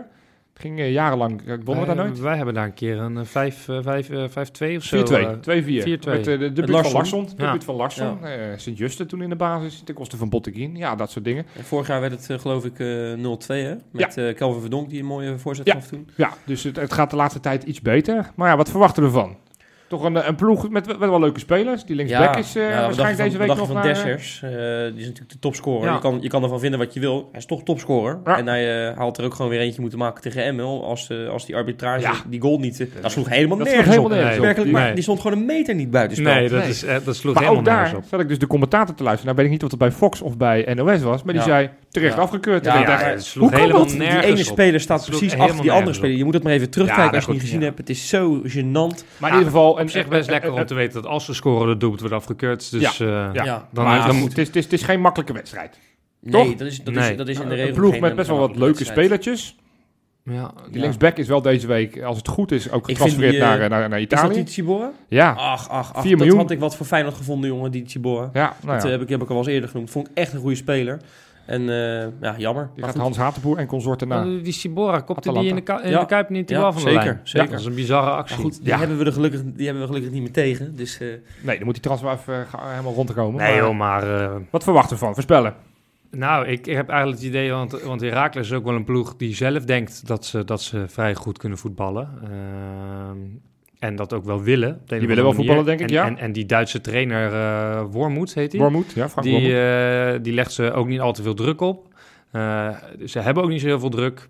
[0.52, 1.40] Het ging eh, jarenlang.
[1.40, 2.18] eh, wonnen we daar Wij- nooit?
[2.20, 4.96] Wij hebben daar een keer een eh, 5 eh, vijf, 5-2 of zo.
[4.96, 5.26] 4-2.
[5.26, 5.82] eh, 2-4.
[5.82, 6.10] 4-2.
[6.10, 6.90] Met de debuut Larsson.
[6.90, 7.28] van Larsson.
[7.36, 7.44] Ja.
[7.46, 8.24] Debuut van Larsson.
[8.24, 9.82] eh, Sint-Juste toen in de basis.
[9.84, 10.76] Ten koste van Botteguin.
[10.76, 11.46] Ja, dat soort dingen.
[11.56, 13.74] En vorig jaar werd het geloof ik eh 0-2 hè?
[13.90, 15.72] Met Kelvin Verdonk die een mooie voorzet Ja.
[15.74, 16.08] gaf toen.
[16.16, 18.30] Ja, dus het, het gaat de laatste tijd iets beter.
[18.34, 19.36] Maar ja, wat verwachten we ervan?
[19.88, 21.84] Toch een, eh, een ploeg met, met wel leuke spelers.
[21.84, 23.82] Die linksback is eh, ja, waarschijnlijk deze van, week nog je naar...
[23.82, 24.42] van Dessers.
[24.42, 25.86] Eh, die is natuurlijk de topscorer.
[25.88, 25.94] Ja.
[25.94, 27.28] Je, kan, je kan ervan vinden wat je wil.
[27.30, 28.18] Hij is toch topscorer.
[28.24, 28.36] Ja.
[28.38, 30.84] En hij eh, haalt er ook gewoon weer eentje moeten maken tegen Emil.
[30.84, 32.12] Als, eh, als die arbitrage Ja.
[32.28, 32.80] die goal niet...
[32.80, 34.24] eh, dat sloeg helemaal Dat sloeg nergens helemaal op.
[34.24, 34.72] nergens Nee, op.
[34.72, 36.34] Maar die stond gewoon een meter niet buiten spel.
[36.34, 36.68] Nee, dat, Nee.
[36.68, 38.08] Is, eh, dat sloeg Maar helemaal ook daar nergens op.
[38.10, 39.34] zat ik dus de commentator te luisteren.
[39.34, 41.22] Nou weet ik niet of het bij Fox of bij NOS was.
[41.22, 41.48] Maar die Ja.
[41.48, 42.22] zei terecht Ja.
[42.22, 42.64] afgekeurd.
[42.64, 43.90] Ja, En het Hoe kan helemaal dat?
[43.90, 44.44] Die ene op.
[44.44, 46.16] speler staat Het precies achter die andere speler.
[46.16, 47.66] Je moet het maar even terugkijken dat als je goed, niet gezien ja.
[47.66, 47.78] hebt.
[47.78, 49.04] Het is zo gênant.
[49.18, 49.70] Maar in ieder geval...
[49.72, 52.70] Op zich best lekker om te weten dat als ze scoren, de doelpunt wordt afgekeurd.
[52.70, 53.68] Dus eh, Ja.
[53.72, 54.28] Dan, moet...
[54.36, 55.78] het, is, het, het geen makkelijke wedstrijd.
[56.20, 57.10] Nee, dat is, dat, Nee.
[57.10, 58.98] is, dat is in de Een regel ploeg geen- met best wel wat leuke wedstrijd.
[58.98, 59.56] spelertjes.
[60.24, 60.80] Ja, Die Ja.
[60.80, 64.00] linksback is wel deze week, als het goed is, ook getransfereerd eh, naar, naar, naar
[64.00, 64.44] Is dat Italië.
[64.44, 64.76] die?
[65.08, 66.02] Ja, Ach, ach, ach.
[66.02, 66.36] 4 Dat miljoen.
[66.38, 68.30] had ik wat voor Feyenoord gevonden, jongen, die Tsibora.
[68.32, 68.88] ja, nou Dat ja.
[68.88, 69.90] eh, heb, ik, heb ik al wel eens eerder genoemd.
[69.90, 71.00] Vond ik echt een goede speler.
[71.46, 72.64] En eh, ja, jammer.
[72.64, 73.00] Die Maar gaat goed.
[73.02, 74.24] Hans Hatenboer en consorten na.
[74.24, 75.40] Die Sibora, kopte Atalanta.
[75.40, 76.00] die in de, in Ja.
[76.00, 77.20] de Kuip niet Ja, van de zeker, lijn.
[77.22, 77.50] zeker.
[77.50, 78.36] Dat is een bizarre Maar actie.
[78.36, 78.78] goed, die, Ja.
[78.78, 80.76] hebben we er gelukkig, die hebben we gelukkig niet meer tegen.
[80.76, 81.08] Dus eh,
[81.42, 83.40] Nee, dan moet die transfer even eh, helemaal rond te komen.
[83.42, 84.20] Nee Maar joh, maar...
[84.20, 85.12] eh, Wat verwachten we van?
[85.14, 85.54] Voorspellen.
[86.10, 89.16] Nou, ik, ik heb eigenlijk het idee, want, want Heracles is ook wel een ploeg
[89.16, 92.08] die zelf denkt dat ze, dat ze vrij goed kunnen voetballen.
[92.22, 93.18] Ehm,
[93.78, 94.80] en dat ook wel willen.
[94.86, 96.06] Die willen wel voetballen, denk ik, en, ja.
[96.06, 98.60] En, en die Duitse trainer eh Wormoed heet hij.
[98.60, 100.16] Wormoed, ja, Frank Die, Wormoed.
[100.16, 101.88] eh, die legt ze ook niet al te veel druk op.
[102.30, 102.68] Eh,
[103.04, 104.28] ze hebben ook niet zo heel veel druk.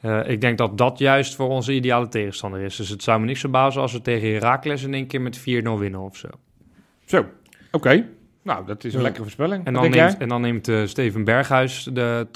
[0.00, 2.76] Eh, ik denk dat dat juist voor onze ideale tegenstander is.
[2.76, 5.42] Dus het zou me niks verbazen als we tegen Heracles in één keer met 4-0
[5.78, 6.28] winnen of zo.
[7.04, 7.24] Zo,
[7.70, 8.06] oké.
[8.42, 9.02] Nou, dat is een Ja.
[9.04, 9.64] lekkere voorspelling.
[9.64, 10.20] En Wat dan denk neemt, jij?
[10.20, 12.26] en dan neemt eh, Steven Berghuis de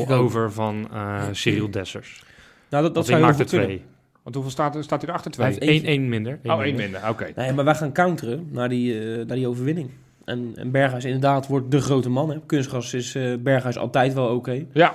[0.00, 0.20] ik ook.
[0.20, 2.22] over van eh Cyril Dessers.
[2.70, 3.82] nou, dat, dat zou ik heel maak er twee.
[4.22, 5.32] Want hoeveel staat, er- staat hij erachter?
[5.36, 5.70] Hij Twee?
[5.70, 6.38] heeft 1 één minder.
[6.42, 7.08] één Oh, één minder.
[7.08, 7.32] Oké.
[7.36, 9.90] Nee, maar wij gaan counteren naar die, eh, naar die overwinning.
[10.24, 12.30] En, en Berghuis inderdaad wordt de grote man.
[12.30, 12.40] Hè.
[12.46, 14.64] Kunstgras is eh, Berghuis altijd wel oké.
[14.72, 14.94] Ja,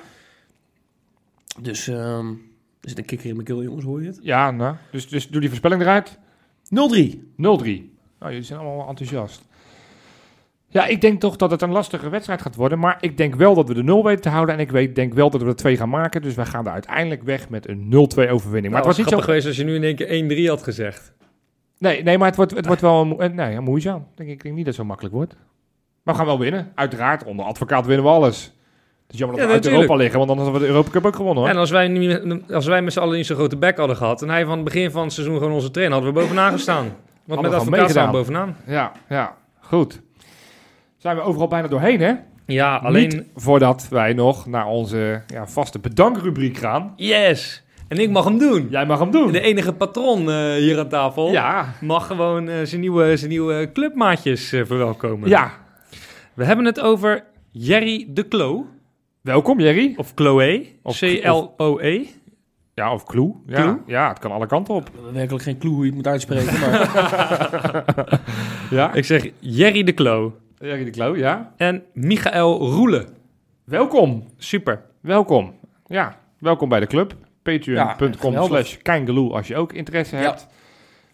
[1.62, 2.28] Dus ehm,
[2.82, 4.18] er zit een kikker in mijn keel, jongens, hoor je het?
[4.20, 4.22] 0-3.
[4.24, 4.76] ja nou.
[4.92, 6.18] Dus, dus doe die voorspelling eruit.
[6.70, 6.70] 0-3.
[6.70, 9.47] Nou, jullie zijn allemaal enthousiast.
[10.70, 12.80] Ja, ik denk toch dat het een lastige wedstrijd gaat worden.
[12.80, 14.56] Maar ik denk wel dat we de 0 weten te houden.
[14.56, 16.22] En ik weet, denk wel dat we er 2 gaan maken.
[16.22, 18.44] Dus wij gaan er uiteindelijk weg met een 0-2 overwinning.
[18.52, 19.20] Maar Maar het was niet zo...
[19.20, 21.14] geweest als je nu in één keer 1-3 had gezegd.
[21.80, 24.08] Nee, nee, maar het wordt, het wordt wel een, eh, nee, een moeizaam.
[24.16, 25.36] Denk ik, denk niet dat het zo makkelijk wordt.
[26.04, 26.72] Maar we gaan wel winnen.
[26.76, 28.44] Uiteraard, onder advocaat winnen we alles.
[29.04, 29.82] Het is jammer dat Ja, we uit natuurlijk.
[29.92, 31.52] Europa liggen, want dan hadden we de Europa Cup ook gewonnen hoor.
[31.52, 34.22] En als wij, nu, als wij met z'n allen niet zo'n grote bek hadden gehad...
[34.22, 35.96] en hij van het begin van het seizoen gewoon onze trainer...
[35.96, 36.96] hadden we bovenaan gestaan.
[37.26, 38.56] Want we met advocaat staan we bovenaan.
[38.66, 40.02] Ja, ja, goed.
[40.98, 42.14] Zijn we overal bijna doorheen, hè?
[42.46, 43.08] Ja, alleen...
[43.08, 46.94] Niet voordat wij nog naar onze ja, vaste bedankrubriek gaan.
[46.96, 47.64] Yes!
[47.88, 48.68] En ik mag hem doen.
[48.70, 49.32] Jij mag hem doen.
[49.32, 53.70] De enige patron eh, hier aan tafel Ja, mag gewoon eh, zijn, nieuwe, zijn nieuwe
[53.74, 55.30] clubmaatjes eh, verwelkomen.
[55.30, 55.52] ja.
[56.34, 58.66] We hebben het over Jerry de Klo.
[59.22, 59.94] Welkom Jerry.
[59.98, 60.66] Of Chloe.
[60.84, 62.06] C-L-O-E.
[62.74, 63.34] Ja, of Clue.
[63.46, 63.78] Ja, Clue?
[63.86, 64.90] ja, het kan alle kanten op.
[65.14, 67.84] Werkelijk geen clue hoe je het moet uitspreken, maar
[68.70, 70.34] Ja, Ik zeg Jerry de Klo.
[70.60, 71.54] De Klo, ja.
[71.58, 73.08] En Michael Roelen.
[73.64, 74.24] Welkom.
[74.38, 74.82] Super.
[75.02, 75.54] Welkom.
[75.86, 77.16] Ja, welkom bij de club.
[77.44, 78.78] Patreon.com slash
[79.34, 80.22] als je ook interesse Ja.
[80.22, 80.48] hebt.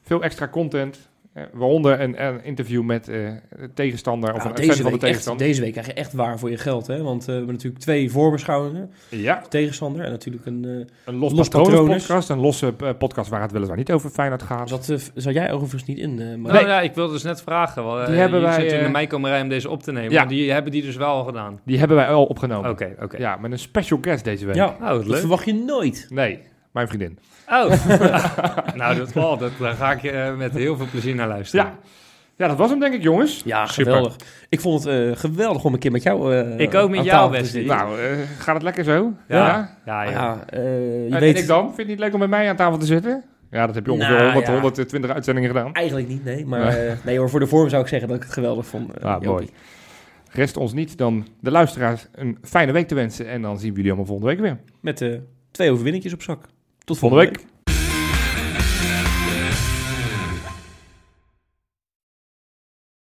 [0.01, 1.09] Veel extra content.
[1.33, 3.15] Eh, waaronder een, een interview met eh,
[3.59, 5.45] de tegenstander of Ja, een deze, fan van de echt, tegenstander.
[5.47, 6.87] deze week krijg je echt waar voor je geld.
[6.87, 7.01] Hè?
[7.03, 8.91] Want eh, we hebben natuurlijk twee voorbeschouwingen.
[9.09, 10.65] Ja, Tegenstander en natuurlijk een...
[10.65, 10.71] eh,
[11.05, 12.29] een los, Los podcast.
[12.29, 14.89] Een losse podcast waar het weliswaar niet over Feyenoord gaat.
[14.89, 16.53] eh, zat jij overigens niet in, eh, maar...
[16.53, 17.83] Nou ja, ik wilde dus net vragen.
[17.85, 20.11] wel, Die hebben wij, zitten in de eh, meikommerij om deze op te nemen.
[20.11, 20.25] ja.
[20.25, 21.59] Die hebben die dus wel al gedaan.
[21.65, 22.69] Die hebben wij al opgenomen.
[22.69, 23.17] Oké, oké.
[23.17, 24.55] Ja, met een special guest deze week.
[24.55, 25.19] Ja, Oh, wat dat leuk.
[25.19, 26.07] verwacht je nooit.
[26.09, 26.39] Nee,
[26.73, 27.17] mijn vriendin.
[27.49, 27.85] Oh.
[28.75, 31.65] nou, dat, oh, dat, daar ga ik eh, met heel veel plezier naar luisteren.
[31.65, 31.73] Ja.
[32.35, 33.41] ja, dat was hem denk ik jongens.
[33.45, 33.83] Ja, Super.
[33.91, 34.15] geweldig.
[34.49, 37.05] Ik vond het eh, geweldig om een keer met jou eh Ik ook met aan
[37.05, 37.61] jou, tafel te Wesley.
[37.61, 37.77] zitten.
[37.77, 39.13] Nou, eh, gaat het lekker zo?
[39.27, 39.37] Ja.
[39.47, 39.77] ja?
[39.85, 40.11] Ja, Maar ja.
[40.11, 40.61] ja, eh,
[41.07, 41.63] je En, weet en ik dan?
[41.63, 43.23] Vind je het niet leuk om met mij aan tafel te zitten?
[43.51, 44.53] Ja, dat heb je ongeveer Nou, 100, ja.
[44.53, 45.73] 120 uitzendingen gedaan.
[45.73, 46.45] eigenlijk niet, nee.
[46.45, 48.91] Maar eh, nee hoor, voor de vorm zou ik zeggen dat ik het geweldig vond.
[49.01, 49.27] Ja, Jopie.
[49.27, 49.49] mooi.
[50.31, 53.27] Rest ons niet dan de luisteraars een fijne week te wensen.
[53.27, 54.57] En dan zien we jullie allemaal volgende week weer.
[54.79, 55.09] Met eh,
[55.51, 56.45] twee overwinningjes op zak.
[56.85, 57.52] Tot Volgende week.